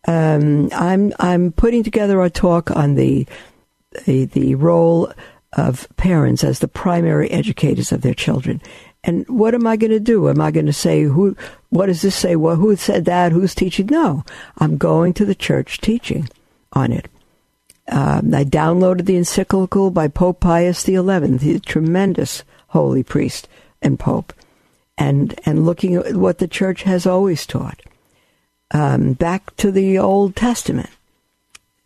[0.06, 3.26] Um, I'm I'm putting together a talk on the
[4.04, 5.12] the, the role
[5.52, 8.60] of parents as the primary educators of their children.
[9.04, 10.28] And what am I going to do?
[10.28, 11.36] Am I going to say who?
[11.70, 12.36] What does this say?
[12.36, 13.32] Well, who said that?
[13.32, 13.86] Who's teaching?
[13.86, 14.24] No,
[14.58, 16.28] I'm going to the church teaching
[16.72, 17.08] on it.
[17.88, 23.46] Um, I downloaded the encyclical by Pope Pius XI, the tremendous holy priest
[23.82, 24.32] and pope,
[24.96, 27.80] and and looking at what the church has always taught.
[28.70, 30.90] Um, back to the Old Testament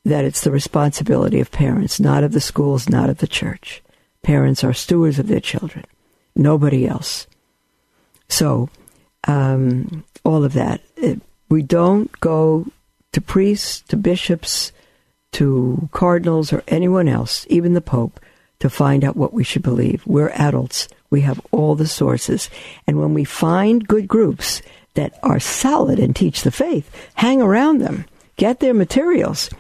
[0.04, 3.82] that it's the responsibility of parents, not of the schools, not of the church.
[4.22, 5.84] Parents are stewards of their children,
[6.34, 7.26] nobody else.
[8.28, 8.70] So,
[9.26, 10.80] um, all of that.
[10.96, 12.66] It, we don't go
[13.12, 14.72] to priests, to bishops,
[15.32, 18.20] to cardinals, or anyone else, even the Pope,
[18.60, 20.02] to find out what we should believe.
[20.06, 20.88] We're adults.
[21.10, 22.50] We have all the sources.
[22.86, 24.62] And when we find good groups
[24.94, 28.04] that are solid and teach the faith, hang around them,
[28.36, 29.50] get their materials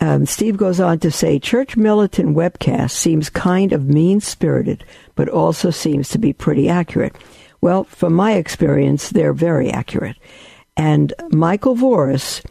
[0.00, 4.84] um, Steve goes on to say Church Militant webcast seems kind of mean spirited,
[5.14, 7.14] but also seems to be pretty accurate.
[7.60, 10.16] Well, from my experience, they're very accurate.
[10.76, 12.44] And Michael Voris,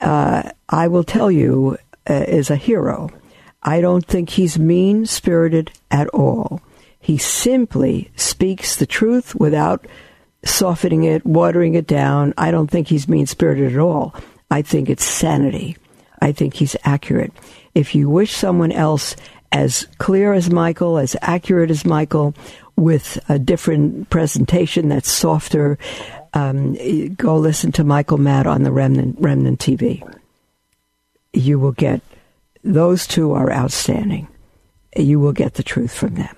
[0.00, 1.76] uh, I will tell you,
[2.08, 3.10] uh, is a hero.
[3.66, 6.62] I don't think he's mean spirited at all.
[7.00, 9.86] He simply speaks the truth without
[10.44, 12.32] softening it, watering it down.
[12.38, 14.14] I don't think he's mean spirited at all.
[14.50, 15.76] I think it's sanity.
[16.22, 17.32] I think he's accurate.
[17.74, 19.16] If you wish someone else
[19.52, 22.34] as clear as Michael, as accurate as Michael,
[22.76, 25.78] with a different presentation that's softer,
[26.34, 26.74] um,
[27.14, 30.02] go listen to Michael Matt on the Remnant, Remnant TV.
[31.32, 32.00] You will get,
[32.66, 34.28] those two are outstanding.
[34.96, 36.36] You will get the truth from them.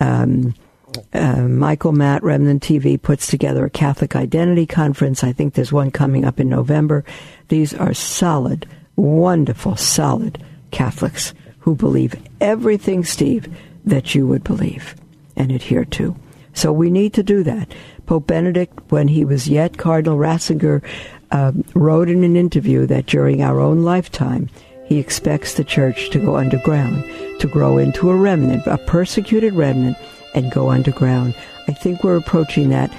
[0.00, 0.54] Um,
[1.12, 5.24] uh, Michael Matt, Remnant TV, puts together a Catholic Identity Conference.
[5.24, 7.04] I think there's one coming up in November.
[7.48, 13.54] These are solid, wonderful, solid Catholics who believe everything, Steve,
[13.84, 14.96] that you would believe
[15.36, 16.16] and adhere to.
[16.54, 17.72] So we need to do that.
[18.06, 20.82] Pope Benedict, when he was yet Cardinal Ratzinger,
[21.30, 24.50] um, wrote in an interview that during our own lifetime,
[24.92, 27.02] he expects the church to go underground,
[27.40, 29.96] to grow into a remnant, a persecuted remnant,
[30.34, 31.34] and go underground.
[31.66, 32.92] I think we're approaching that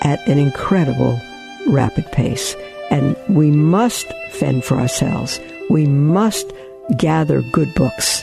[0.00, 1.20] at an incredible
[1.66, 2.56] rapid pace.
[2.90, 5.38] And we must fend for ourselves.
[5.68, 6.50] We must
[6.96, 8.22] gather good books.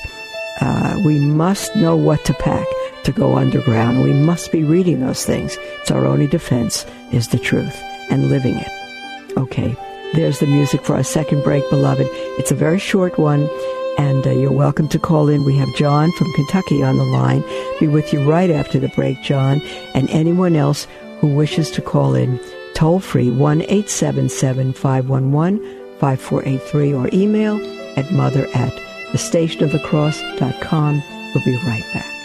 [0.60, 2.66] Uh, we must know what to pack
[3.04, 4.02] to go underground.
[4.02, 5.56] We must be reading those things.
[5.82, 9.38] It's our only defense is the truth and living it.
[9.38, 9.76] Okay,
[10.14, 12.08] there's the music for our second break, beloved.
[12.38, 13.50] It's a very short one,
[13.98, 15.44] and uh, you're welcome to call in.
[15.44, 17.44] We have John from Kentucky on the line.
[17.80, 19.60] Be with you right after the break, John,
[19.94, 20.88] and anyone else
[21.20, 22.40] who wishes to call in.
[22.76, 25.60] Toll free 1 877 511
[26.00, 27.60] 5483 or email
[27.98, 28.74] at mother at
[29.14, 31.04] thestationofthecross.com.
[31.34, 32.23] We'll be right back.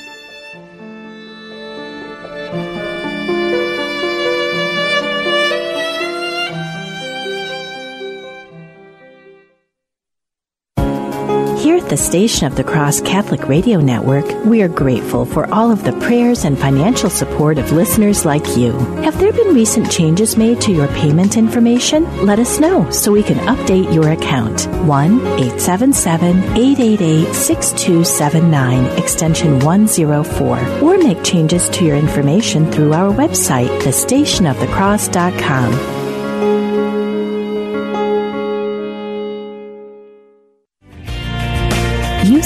[11.99, 16.45] Station of the Cross Catholic Radio Network, we are grateful for all of the prayers
[16.45, 18.71] and financial support of listeners like you.
[19.03, 22.05] Have there been recent changes made to your payment information?
[22.25, 24.67] Let us know so we can update your account.
[24.87, 33.67] 1 877 888 6279, extension 104, or make changes to your information through our website,
[33.81, 35.98] thestationofthecross.com.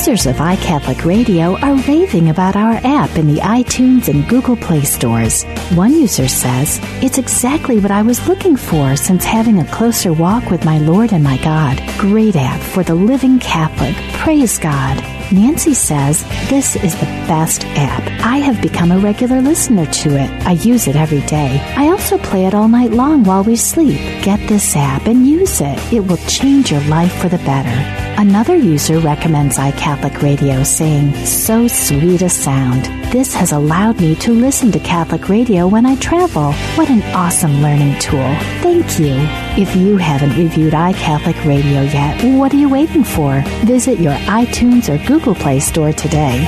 [0.02, 4.80] Users of iCatholic Radio are raving about our app in the iTunes and Google Play
[4.80, 5.44] stores.
[5.76, 10.50] One user says, It's exactly what I was looking for since having a closer walk
[10.50, 11.80] with my Lord and my God.
[11.98, 13.94] Great app for the living Catholic.
[14.14, 15.21] Praise God.
[15.32, 18.02] Nancy says, This is the best app.
[18.24, 20.30] I have become a regular listener to it.
[20.46, 21.58] I use it every day.
[21.76, 23.98] I also play it all night long while we sleep.
[24.22, 25.78] Get this app and use it.
[25.92, 28.20] It will change your life for the better.
[28.20, 32.84] Another user recommends iCatholic Radio, saying, So sweet a sound.
[33.10, 36.52] This has allowed me to listen to Catholic radio when I travel.
[36.76, 38.36] What an awesome learning tool.
[38.60, 39.41] Thank you.
[39.54, 43.42] If you haven't reviewed iCatholic Radio yet, what are you waiting for?
[43.66, 46.40] Visit your iTunes or Google Play store today.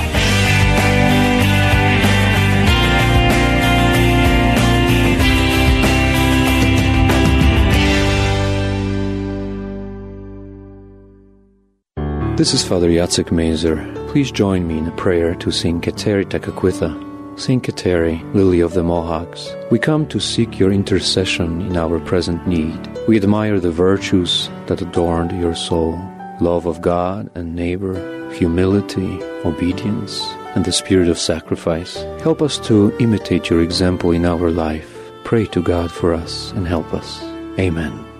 [12.37, 13.77] This is Father Jacek Mazer.
[14.07, 17.39] Please join me in a prayer to Saint Kateri Tekakwitha.
[17.39, 22.47] Saint Kateri, Lily of the Mohawks, we come to seek your intercession in our present
[22.47, 22.94] need.
[23.07, 25.99] We admire the virtues that adorned your soul
[26.41, 27.95] love of God and neighbor,
[28.33, 30.21] humility, obedience,
[30.55, 31.95] and the spirit of sacrifice.
[32.21, 34.91] Help us to imitate your example in our life.
[35.23, 37.21] Pray to God for us and help us.
[37.59, 38.14] Amen.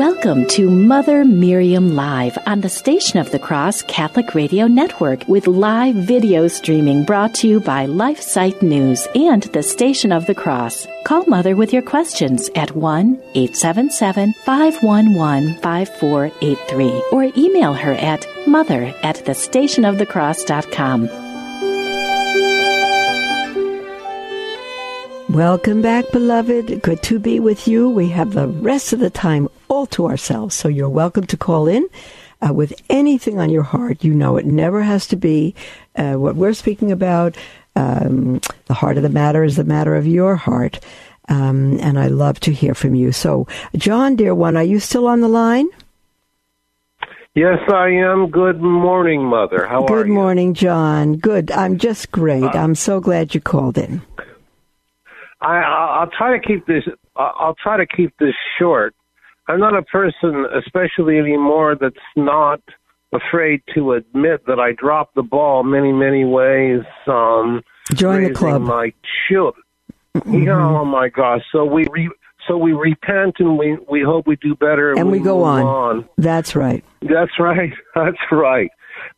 [0.00, 5.46] Welcome to Mother Miriam Live on the Station of the Cross Catholic Radio Network with
[5.46, 10.86] live video streaming brought to you by LifeSite News and the Station of the Cross.
[11.04, 18.94] Call Mother with your questions at 1 877 511 5483 or email her at mother
[19.02, 21.10] at thestationofthecross.com.
[25.34, 26.80] Welcome back, beloved.
[26.80, 27.90] Good to be with you.
[27.90, 29.50] We have the rest of the time
[29.80, 31.88] all to ourselves, so you're welcome to call in
[32.46, 34.04] uh, with anything on your heart.
[34.04, 35.54] You know, it never has to be
[35.96, 37.34] uh, what we're speaking about.
[37.76, 40.80] Um, the heart of the matter is the matter of your heart.
[41.30, 43.10] Um, and I love to hear from you.
[43.10, 45.68] So, John, dear one, are you still on the line?
[47.34, 48.28] Yes, I am.
[48.30, 49.66] Good morning, Mother.
[49.66, 50.04] How Good are you?
[50.04, 51.16] Good morning, John.
[51.16, 51.50] Good.
[51.52, 52.42] I'm just great.
[52.44, 54.02] Uh, I'm so glad you called in.
[55.40, 56.84] I, I- I'll try to keep this.
[57.16, 58.94] I'll try to keep this short.
[59.50, 62.60] I'm not a person, especially anymore, that's not
[63.12, 66.82] afraid to admit that I dropped the ball many, many ways.
[67.08, 68.62] Um, Join the club.
[68.62, 68.92] My
[69.28, 69.64] children.
[70.26, 71.40] Yeah, oh my gosh.
[71.50, 72.08] So we re,
[72.46, 75.62] so we repent and we we hope we do better and, And we go on.
[75.62, 76.08] on.
[76.16, 76.84] That's right.
[77.02, 77.72] That's right.
[77.94, 78.70] That's right.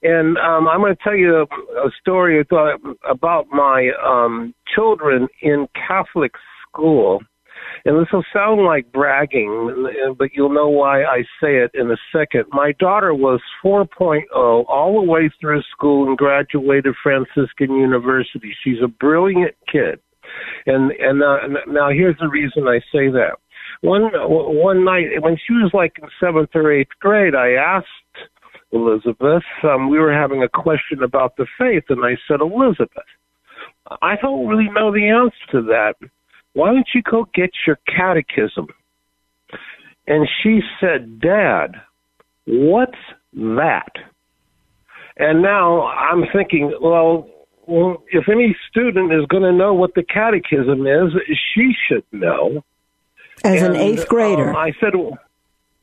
[0.02, 1.42] And um, I'm going to tell you a,
[1.86, 6.32] a story about, about my um, children in Catholic
[6.68, 7.20] school.
[7.84, 11.96] And this will sound like bragging, but you'll know why I say it in a
[12.16, 12.44] second.
[12.50, 18.54] My daughter was 4.0 all the way through school and graduated Franciscan University.
[18.62, 19.98] She's a brilliant kid.
[20.66, 23.32] And and uh, now here's the reason I say that.
[23.80, 28.30] One one night when she was like in seventh or eighth grade, I asked
[28.70, 29.42] Elizabeth.
[29.64, 33.10] Um, we were having a question about the faith, and I said, Elizabeth,
[34.00, 35.94] I don't really know the answer to that.
[36.54, 38.68] Why don't you go get your catechism?
[40.06, 41.80] And she said, Dad,
[42.46, 42.92] what's
[43.34, 43.92] that?
[45.16, 47.28] And now I'm thinking, well,
[47.66, 51.12] well, if any student is going to know what the catechism is,
[51.54, 52.64] she should know.
[53.44, 54.50] As an eighth grader.
[54.50, 55.18] um, I said, well,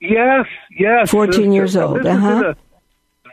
[0.01, 0.45] yes,
[0.77, 1.11] yes.
[1.11, 2.29] 14 This- years old, This, uh-huh.
[2.29, 2.55] in a,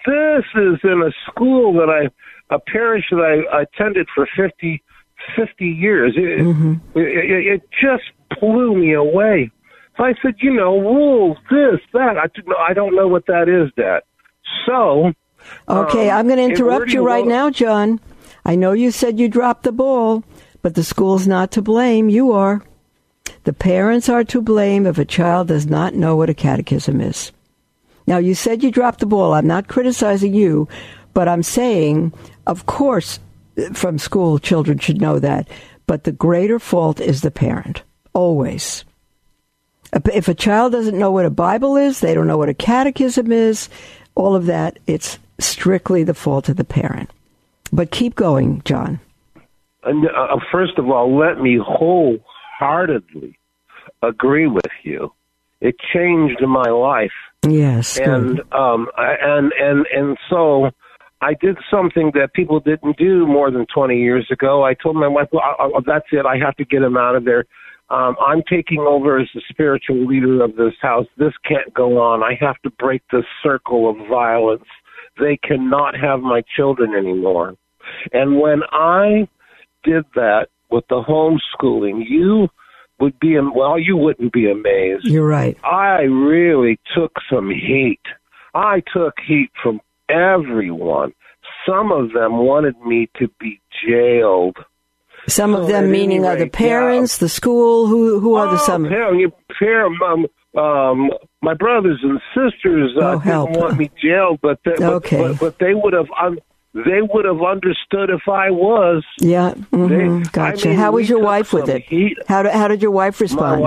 [0.07, 4.83] this is in a school that I, a parish that I attended for 50,
[5.37, 6.15] 50 years.
[6.17, 6.99] It, Mm-hmm.
[6.99, 8.05] it, it, just
[8.41, 9.51] blew me away.
[9.97, 12.17] So I said, you know, rules, this, that.
[12.19, 12.29] I,
[12.69, 14.03] I don't know what that is, Dad.
[14.67, 15.13] So,
[15.69, 18.01] Okay, um, I'm going to interrupt you right now, John.
[18.45, 20.23] I know you said you dropped the ball,
[20.63, 22.09] but the school's not to blame.
[22.09, 22.63] You are.
[23.45, 27.33] The parents are to blame if a child does not know what a catechism is.
[28.07, 29.33] Now, you said you dropped the ball.
[29.35, 30.69] I'm not criticizing you,
[31.15, 32.13] but I'm saying,
[32.47, 33.19] of course,
[33.73, 35.49] from school, children should know that.
[35.87, 37.83] But the greater fault is the parent,
[38.13, 38.85] always.
[40.13, 43.31] If a child doesn't know what a Bible is, they don't know what a catechism
[43.33, 43.69] is,
[44.15, 47.11] all of that, it's strictly the fault of the parent.
[47.73, 48.99] But keep going, John.
[49.85, 53.39] And, uh, first of all, let me wholeheartedly
[54.03, 55.13] agree with you.
[55.61, 57.13] It changed my life,
[57.47, 57.97] Yes.
[57.99, 60.71] and um, I- and and and so
[61.21, 64.65] I did something that people didn't do more than twenty years ago.
[64.65, 66.27] I told my wife, well, I, I, "That's it.
[66.27, 67.45] I have to get him out of there."
[67.89, 71.07] Um, I'm taking over as the spiritual leader of this house.
[71.19, 72.23] This can't go on.
[72.23, 74.65] I have to break this circle of violence.
[75.19, 77.55] They cannot have my children anymore.
[78.13, 79.29] And when I
[79.85, 82.49] did that with the homeschooling, you
[82.99, 85.05] would be, well, you wouldn't be amazed.
[85.05, 85.57] You're right.
[85.65, 88.01] I really took some heat.
[88.55, 91.13] I took heat from everyone.
[91.69, 94.57] Some of them wanted me to be jailed.
[95.29, 97.87] Some of So them meaning any are the rate, parents, the school.
[97.89, 98.85] Who who are the Oh, some?
[98.85, 100.27] hell, you pair, um,
[100.57, 101.11] um,
[101.43, 103.49] my brothers and sisters uh, Oh, help.
[103.51, 105.19] didn't want me jailed, but they, but- Okay.
[105.19, 106.39] but, but they would have un-
[106.75, 109.03] they would have understood if I was.
[109.19, 109.55] Yeah.
[109.55, 109.89] hmm
[110.23, 110.69] They- gotcha.
[110.69, 111.83] I mean, how was your wife with it?
[111.85, 112.19] heat.
[112.29, 113.63] How did, how did your wife My respond?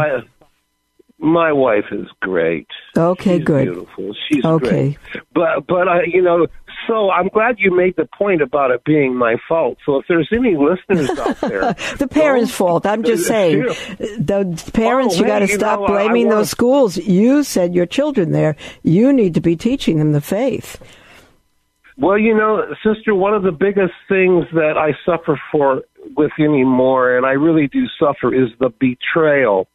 [1.20, 2.68] My wife is great.
[2.98, 3.66] Okay, She's good.
[3.66, 4.16] Beautiful.
[4.30, 4.98] She's Okay.
[5.14, 5.24] great.
[5.34, 6.48] But but uh, you know,
[6.88, 9.78] so I'm glad you made the point about it being my fault.
[9.86, 12.86] So if there's any listeners out there, The parents' fault.
[12.86, 13.64] I'm just saying,
[14.00, 16.98] the parents, Oh, you got to hey, stop know, blaming wanna- those schools.
[16.98, 18.56] You said your children there.
[18.84, 20.82] You need to be teaching them the faith.
[21.98, 25.82] Well, you know, sister, one of the biggest things that I suffer for
[26.16, 29.68] with anymore, and I really do suffer, is the betrayal.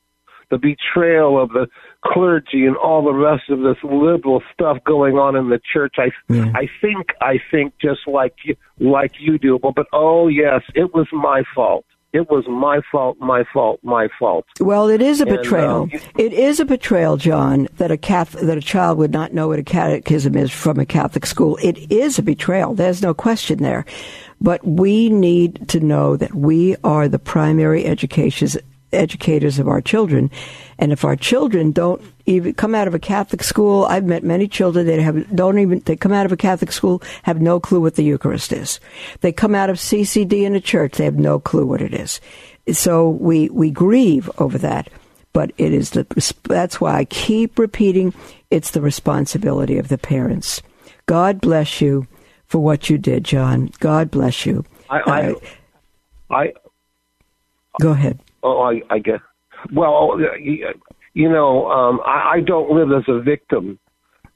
[0.54, 1.66] The betrayal of the
[2.04, 5.94] clergy and all the rest of this liberal stuff going on in the church.
[5.98, 9.58] I, I think, I think just like you, like you do.
[9.58, 11.84] But, but oh yes, it was my fault.
[12.12, 14.44] It was my fault, my fault, my fault.
[14.60, 15.82] Well, it is a And, betrayal.
[15.82, 19.48] um, it is a betrayal, John, that a Catholic, that a child would not know
[19.48, 21.58] what a catechism is from a Catholic school.
[21.60, 22.74] It is a betrayal.
[22.74, 23.84] There's no question there.
[24.40, 28.56] But we need to know that we are the primary educations,
[28.92, 30.30] educators of our children.
[30.78, 34.48] And if our children don't even come out of a Catholic school, I've met many
[34.48, 37.80] children that have don't even they come out of a Catholic school have no clue
[37.80, 38.80] what the Eucharist is.
[39.20, 42.20] They come out of CCD in a church, they have no clue what it is.
[42.72, 44.88] So we we grieve over that,
[45.32, 46.06] but it is the
[46.44, 48.14] that's why I keep repeating
[48.50, 50.62] it's the responsibility of the parents.
[51.06, 52.06] God bless you
[52.46, 53.70] for what you did, John.
[53.80, 54.64] God bless you.
[54.88, 55.34] I, I, Uh,
[56.30, 56.52] I,
[57.80, 58.20] go ahead.
[58.44, 59.20] Oh, I, I guess.
[59.72, 60.16] Well,
[61.14, 63.78] you know, um, I, I don't live as a victim.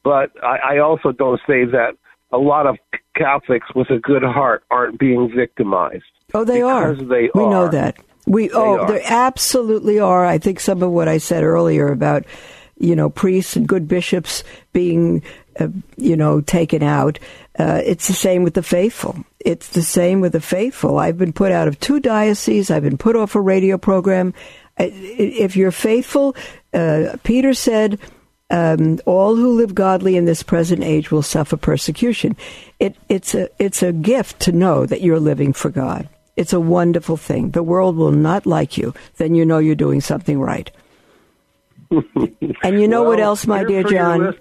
[0.03, 1.91] but I, I also don't say that
[2.33, 2.77] a lot of
[3.15, 6.05] Catholics with a good heart aren't being victimized.
[6.35, 6.95] Oh, they are.
[6.95, 7.51] They we are.
[7.51, 7.99] know that.
[8.27, 10.25] We They oh, they absolutely are.
[10.25, 12.25] I think some of what I said earlier about
[12.79, 15.23] you know priests and good bishops being
[15.59, 17.19] uh, you know taken out.
[17.59, 19.25] Uh, it's the same with the faithful.
[19.41, 20.99] It's the same with the faithful.
[20.99, 22.71] I've been put out of two dioceses.
[22.71, 24.33] I've been put off a radio program.
[24.79, 26.37] If you're faithful,
[26.73, 27.99] uh, Peter said.
[28.51, 32.35] Um, all who live godly in this present age will suffer persecution.
[32.81, 36.09] It, it's a it's a gift to know that you're living for God.
[36.35, 37.51] It's a wonderful thing.
[37.51, 38.95] The world will not like you.
[39.19, 40.71] Then you know you're doing something right.
[41.91, 44.35] And you know what else, my dear John?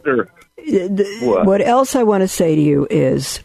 [1.21, 1.45] What?
[1.45, 3.39] what else I want to say to you is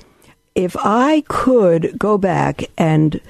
[0.54, 3.20] if I could go back and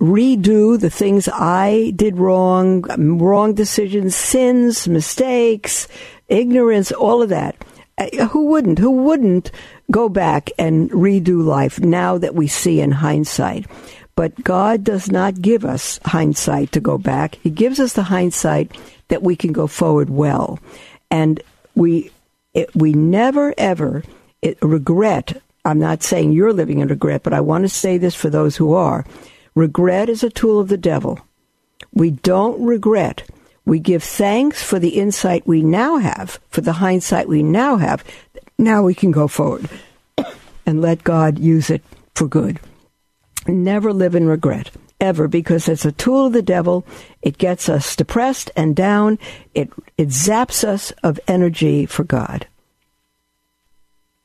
[0.00, 2.82] redo the things I did wrong,
[3.18, 5.88] wrong decisions, sins, mistakes,
[6.28, 7.56] ignorance, all of that.
[7.98, 8.78] uh, Who wouldn't?
[8.78, 9.50] Who wouldn't
[9.90, 13.66] go back and redo life now that we see in hindsight?
[14.16, 17.36] But God does not give us hindsight to go back.
[17.36, 18.76] He gives us the hindsight
[19.10, 20.58] that we can go forward well.
[21.10, 21.40] And
[21.74, 22.10] we
[22.54, 24.02] it, we never ever
[24.42, 25.40] it, regret.
[25.64, 28.56] I'm not saying you're living in regret, but I want to say this for those
[28.56, 29.04] who are.
[29.54, 31.20] Regret is a tool of the devil.
[31.92, 33.28] We don't regret.
[33.66, 38.02] We give thanks for the insight we now have, for the hindsight we now have.
[38.58, 39.68] Now we can go forward
[40.66, 41.82] and let God use it
[42.14, 42.58] for good.
[43.46, 44.70] Never live in regret,
[45.00, 46.86] ever, because it's a tool of the devil.
[47.22, 49.18] It gets us depressed and down.
[49.54, 52.46] It, it zaps us of energy for God.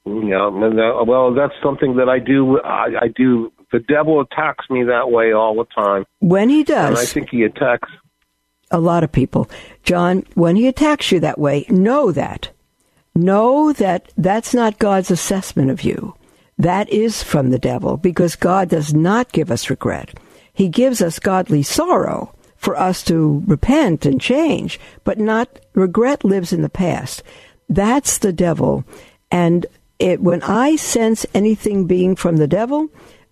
[0.06, 2.60] Yeah, well, that's something that I do.
[2.62, 3.52] I, I do.
[3.72, 7.44] The devil attacks me that way all the time, When he and I think he
[7.44, 7.90] attacks.
[8.70, 9.50] a lot of people.
[9.84, 12.52] John, when he attacks you that way, know that.
[13.16, 16.14] Know that that's not God's assessment of you.
[16.58, 20.18] That is from the devil because God does not give us regret.
[20.56, 26.52] He gives us godly sorrow for us to repent and change, but not regret lives
[26.52, 27.22] in the past.
[27.70, 28.86] That's the devil.
[29.30, 29.68] And
[30.00, 32.90] it, when I sense anything being from the devil,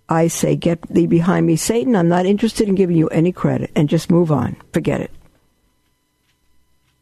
[0.10, 1.96] I say, Get thee behind me, Satan.
[1.96, 4.56] I'm not interested in giving you any credit and just move on.
[4.74, 5.12] Forget it.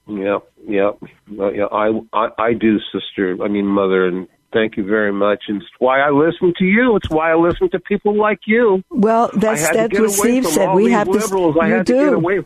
[0.08, 0.92] Yeah, yeah,
[1.28, 1.66] yeah.
[1.72, 3.38] I, I, I do, sister.
[3.44, 5.44] I mean, mother, and thank you very much.
[5.48, 6.96] And it's why I listen to you.
[6.96, 8.84] It's why I listen to people like you.
[8.90, 10.74] Well, that's that's what Steve said.
[10.74, 11.14] We have to.
[11.14, 11.58] liberals.
[11.62, 11.98] I you do.
[11.98, 12.40] to get away.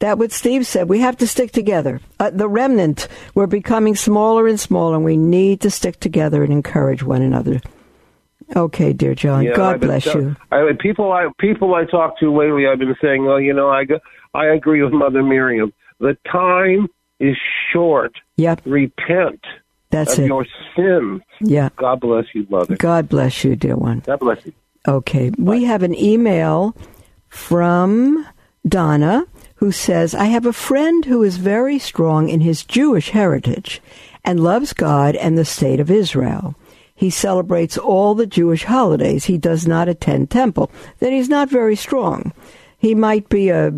[0.00, 0.88] That what Steve said.
[0.88, 2.00] We have to stick together.
[2.18, 3.08] Uh, the remnant.
[3.34, 7.60] We're becoming smaller and smaller, and we need to stick together and encourage one another.
[8.54, 9.44] Okay, dear John.
[9.44, 10.36] Yeah, God bless tell- you.
[10.50, 13.84] I, people I people I talk to lately, I've been saying, well, you know, I
[13.84, 13.98] go,
[14.34, 15.72] I agree with Mother Miriam.
[16.00, 16.88] The time
[17.20, 17.36] is
[17.72, 18.12] short.
[18.36, 19.40] Yep, Repent
[19.92, 20.26] that's of it.
[20.26, 21.22] your sins.
[21.40, 21.68] Yeah.
[21.76, 22.76] God bless you, Mother.
[22.76, 24.00] God bless you, dear one.
[24.00, 24.52] God bless you.
[24.88, 26.74] Okay, we have an email
[27.28, 28.26] from
[28.66, 29.26] Donna
[29.56, 33.80] who says, I have a friend who is very strong in his Jewish heritage
[34.24, 36.56] and loves God and the state of Israel.
[36.94, 39.26] He celebrates all the Jewish holidays.
[39.26, 40.70] He does not attend temple.
[40.98, 42.32] Then he's not very strong.
[42.78, 43.72] He might be a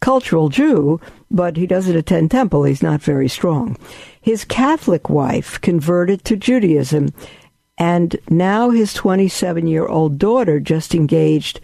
[0.00, 1.00] cultural Jew,
[1.30, 2.64] but he doesn't attend temple.
[2.64, 3.76] He's not very strong.
[4.20, 7.12] His Catholic wife converted to Judaism,
[7.78, 11.60] and now his 27 year old daughter just engaged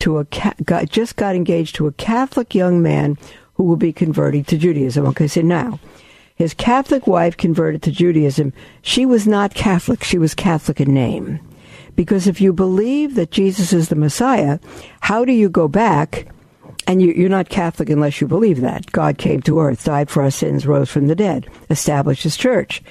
[0.00, 0.24] to a
[0.64, 3.16] got, just got engaged to a Catholic young man
[3.54, 5.06] who will be converting to Judaism.
[5.06, 5.78] Okay, so now
[6.34, 8.52] his Catholic wife converted to Judaism.
[8.82, 10.02] She was not Catholic.
[10.02, 11.38] She was Catholic in name.
[11.94, 14.58] Because if you believe that Jesus is the Messiah,
[15.02, 16.26] how do you go back?
[16.86, 18.90] And you, you're not Catholic unless you believe that.
[18.92, 22.82] God came to earth, died for our sins, rose from the dead, established his church.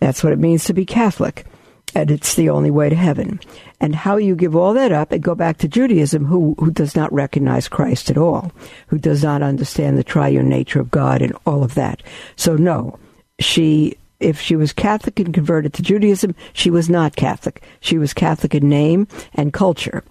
[0.00, 1.46] That's what it means to be Catholic.
[1.94, 3.38] And it's the only way to heaven.
[3.80, 6.96] And how you give all that up and go back to Judaism, who, who does
[6.96, 8.50] not recognize Christ at all,
[8.88, 12.02] who does not understand the triune nature of God and all of that.
[12.36, 12.98] So, no,
[13.38, 17.62] she, if she was Catholic and converted to Judaism, she was not Catholic.
[17.80, 20.04] She was Catholic in name and culture.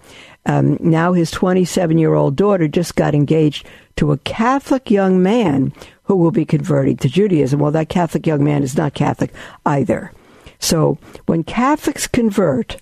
[0.46, 5.74] Um, now his 27 year old daughter just got engaged to a Catholic young man
[6.04, 7.60] who will be converting to Judaism.
[7.60, 9.34] Well, that Catholic young man is not Catholic
[9.66, 10.12] either.
[10.60, 12.78] So when Catholics convert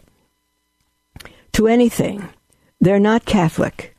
[1.54, 2.30] to anything,
[2.80, 3.96] they're not Catholic.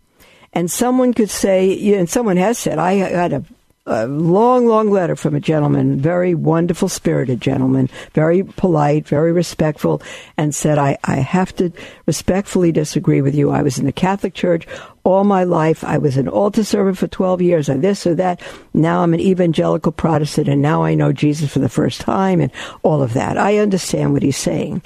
[0.53, 3.45] And someone could say, and someone has said, I had a
[3.85, 10.01] a long, long letter from a gentleman, very wonderful spirited gentleman, very polite, very respectful,
[10.37, 11.73] and said, I, I have to
[12.07, 13.51] respectfully disagree with you.
[13.51, 14.69] I was in the Catholic Church
[15.03, 15.83] all my life.
[15.83, 18.41] I was an altar servant for 12 years, or this or that.
[18.73, 22.53] Now I'm an evangelical Protestant, and now I know Jesus for the first time, and
[22.85, 23.37] all of that.
[23.37, 24.83] I understand what he's saying.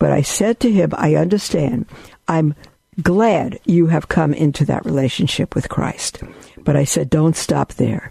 [0.00, 1.86] But I said to him, I understand.
[2.26, 2.56] I'm
[3.00, 6.20] glad you have come into that relationship with Christ.
[6.64, 8.10] But I said, don't stop there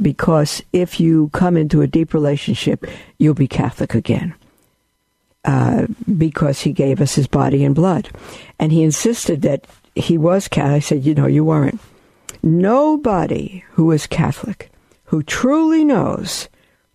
[0.00, 2.84] because if you come into a deep relationship,
[3.18, 4.34] you'll be Catholic again.
[5.44, 5.86] Uh,
[6.18, 8.10] because he gave us his body and blood.
[8.58, 10.74] And he insisted that he was Catholic.
[10.74, 11.80] I said, you know, you weren't.
[12.42, 14.72] Nobody who is Catholic,
[15.04, 16.48] who truly knows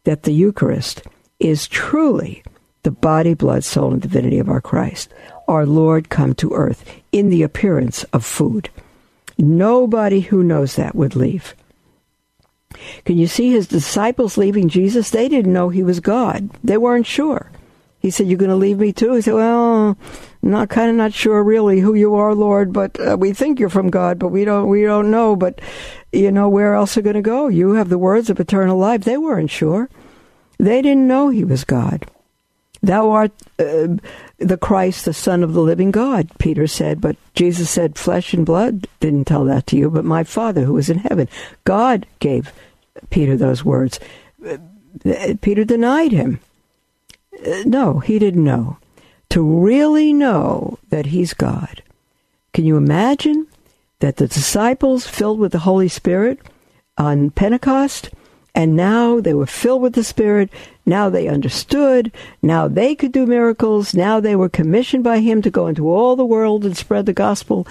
[0.03, 1.03] that the Eucharist
[1.39, 2.43] is truly
[2.83, 5.09] the body, blood, soul, and divinity of our Christ,
[5.47, 8.69] our Lord come to earth in the appearance of food.
[9.37, 11.55] Nobody who knows that would leave.
[13.05, 15.09] Can you see his disciples leaving Jesus?
[15.09, 16.49] They didn't know he was God.
[16.63, 17.51] They weren't sure.
[17.99, 19.95] He said, "You're going to leave me too." He said, "Well,
[20.41, 23.69] not kind of not sure really who you are, Lord, but uh, we think you're
[23.69, 25.35] from God, but we don't we don't know.
[25.35, 25.61] But
[26.11, 27.47] you know where else are going to go?
[27.47, 29.89] You have the words of eternal life." They weren't sure.
[30.57, 32.05] They didn't know he was God.
[32.83, 33.97] Thou art uh,
[34.39, 36.99] the Christ, the Son of the living God, Peter said.
[36.99, 40.77] But Jesus said, Flesh and blood didn't tell that to you, but my Father who
[40.77, 41.29] is in heaven.
[41.63, 42.51] God gave
[43.11, 43.99] Peter those words.
[44.45, 44.57] Uh,
[45.41, 46.39] Peter denied him.
[47.45, 48.77] Uh, no, he didn't know.
[49.29, 51.83] To really know that he's God.
[52.53, 53.47] Can you imagine
[53.99, 56.39] that the disciples filled with the Holy Spirit
[56.97, 58.09] on Pentecost
[58.53, 60.49] and now they were filled with the Spirit.
[60.85, 62.11] Now they understood.
[62.41, 63.93] Now they could do miracles.
[63.93, 67.13] Now they were commissioned by Him to go into all the world and spread the
[67.13, 67.65] gospel.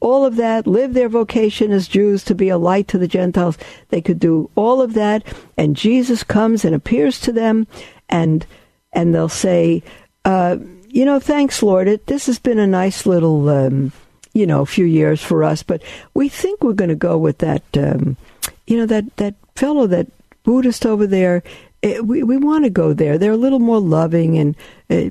[0.00, 3.58] All of that, live their vocation as Jews to be a light to the Gentiles.
[3.90, 5.24] They could do all of that.
[5.56, 7.66] And Jesus comes and appears to them
[8.08, 8.46] and,
[8.92, 9.82] and they'll say,
[10.24, 10.56] uh,
[10.88, 11.86] you know, thanks, Lord.
[11.88, 13.92] It, this has been a nice little, um,
[14.32, 15.82] you know, few years for us, but
[16.14, 18.16] we think we're going to go with that, um,
[18.66, 20.08] you know, that, that fellow that
[20.42, 21.42] Buddhist over there.
[21.82, 23.18] It, eh, we we want to go there.
[23.18, 24.56] They're a little more loving, and
[24.90, 25.10] uh,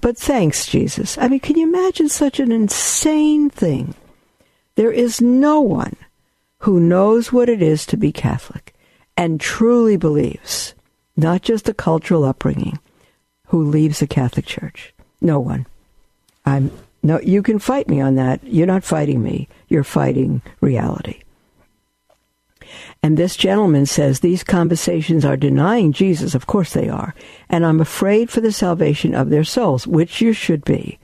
[0.00, 1.18] but thanks, Jesus.
[1.18, 3.94] I mean, can you imagine such an insane thing?
[4.76, 5.96] There is no one
[6.60, 8.74] who knows what it is to be Catholic
[9.16, 10.74] and truly believes,
[11.16, 12.78] not just a cultural upbringing,
[13.46, 14.92] who leaves the Catholic Church.
[15.20, 15.66] No one.
[16.44, 16.70] I'm
[17.02, 17.20] no.
[17.20, 18.44] You can fight me on that.
[18.44, 19.48] You're not fighting me.
[19.68, 21.22] You're fighting reality.
[23.02, 26.34] And this gentleman says these conversations are denying Jesus.
[26.34, 27.14] Of course they are.
[27.48, 30.98] And I'm afraid for the salvation of their souls, which you should be.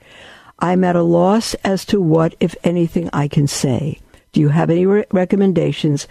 [0.59, 3.99] I'm at a loss as to what, if anything, I can say.
[4.31, 6.07] Do you have any re- recommendations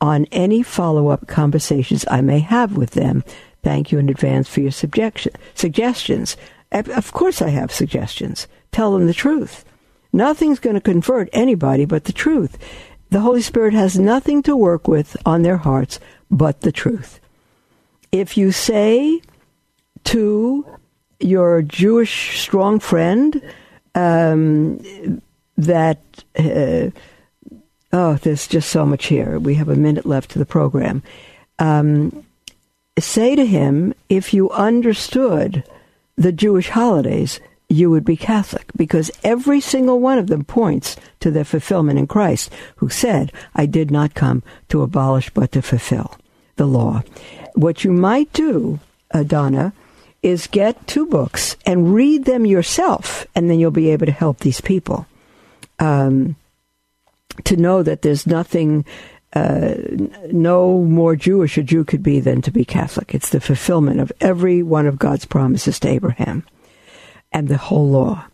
[0.00, 3.24] on any follow up conversations I may have with them?
[3.62, 6.36] Thank you in advance for your suggestions.
[6.72, 8.46] Of course, I have suggestions.
[8.70, 9.64] Tell them the truth.
[10.12, 12.58] Nothing's going to convert anybody but the truth
[13.10, 17.20] the Holy Spirit has nothing to work with on their hearts but the truth.
[18.10, 19.20] If you say
[20.04, 20.66] to
[21.20, 23.40] your Jewish strong friend
[23.96, 24.78] um,
[25.56, 25.98] that,
[26.38, 26.90] uh,
[27.92, 29.38] oh, there's just so much here.
[29.40, 31.02] We have a minute left to the program.
[31.58, 32.24] Um,
[32.98, 35.64] say to him, if you understood
[36.16, 41.30] the Jewish holidays, you would be Catholic because every single one of them points to
[41.30, 46.16] their fulfillment in Christ, who said, I did not come to abolish but to fulfill
[46.56, 47.02] the law.
[47.54, 48.78] What you might do,
[49.10, 49.24] uh,
[50.26, 54.40] is get two books and read them yourself, and then you'll be able to help
[54.40, 55.06] these people
[55.78, 56.34] um,
[57.44, 58.84] to know that there's nothing.
[59.32, 59.74] Uh,
[60.32, 63.14] no more Jewish a Jew could be than to be Catholic.
[63.14, 66.42] It's the fulfillment of every one of God's promises to Abraham
[67.32, 68.24] and the whole law.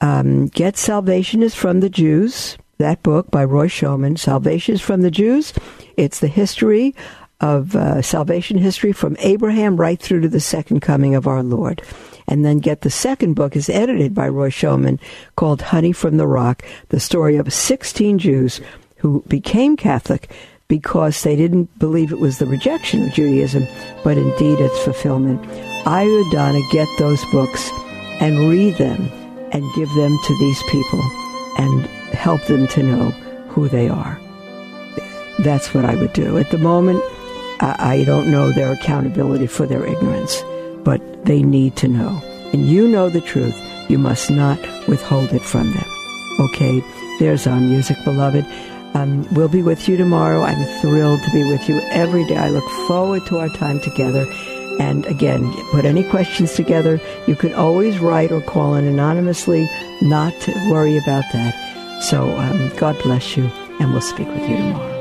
[0.00, 4.18] Um, Get Salvation is from the Jews, that book by Roy Schoeman.
[4.18, 5.52] Salvation is from the Jews.
[5.96, 6.94] It's the history
[7.40, 11.82] of uh, salvation history from Abraham right through to the second coming of our Lord.
[12.28, 14.98] And then get the second book is edited by Roy Schoeman
[15.36, 18.60] called Honey from the Rock, the story of 16 Jews
[18.96, 20.30] who became Catholic
[20.68, 23.66] because they didn't believe it was the rejection of Judaism,
[24.02, 25.40] but indeed its fulfillment.
[25.86, 27.70] I would, Donna, get those books
[28.20, 29.08] and read them
[29.52, 31.00] and give them to these people
[31.58, 33.10] and help them to know
[33.48, 34.18] who they are.
[35.38, 36.38] That's what I would do.
[36.38, 37.02] At the moment,
[37.60, 40.42] I, don't know their accountability for their ignorance,
[40.84, 42.20] but they need to know.
[42.52, 43.56] And you know the truth.
[43.88, 45.84] You must not withhold it from them.
[46.40, 46.82] Okay,
[47.18, 48.44] there's our music, beloved.
[48.94, 50.42] Um, we'll be with you tomorrow.
[50.42, 52.36] I'm thrilled to be with you every day.
[52.36, 54.26] I look forward to our time together.
[54.80, 57.00] And again, put any questions together.
[57.26, 59.68] You can always write or call in anonymously,
[60.02, 62.02] not to worry about that.
[62.02, 63.44] So um, God bless you,
[63.80, 64.95] and we'll speak with you tomorrow.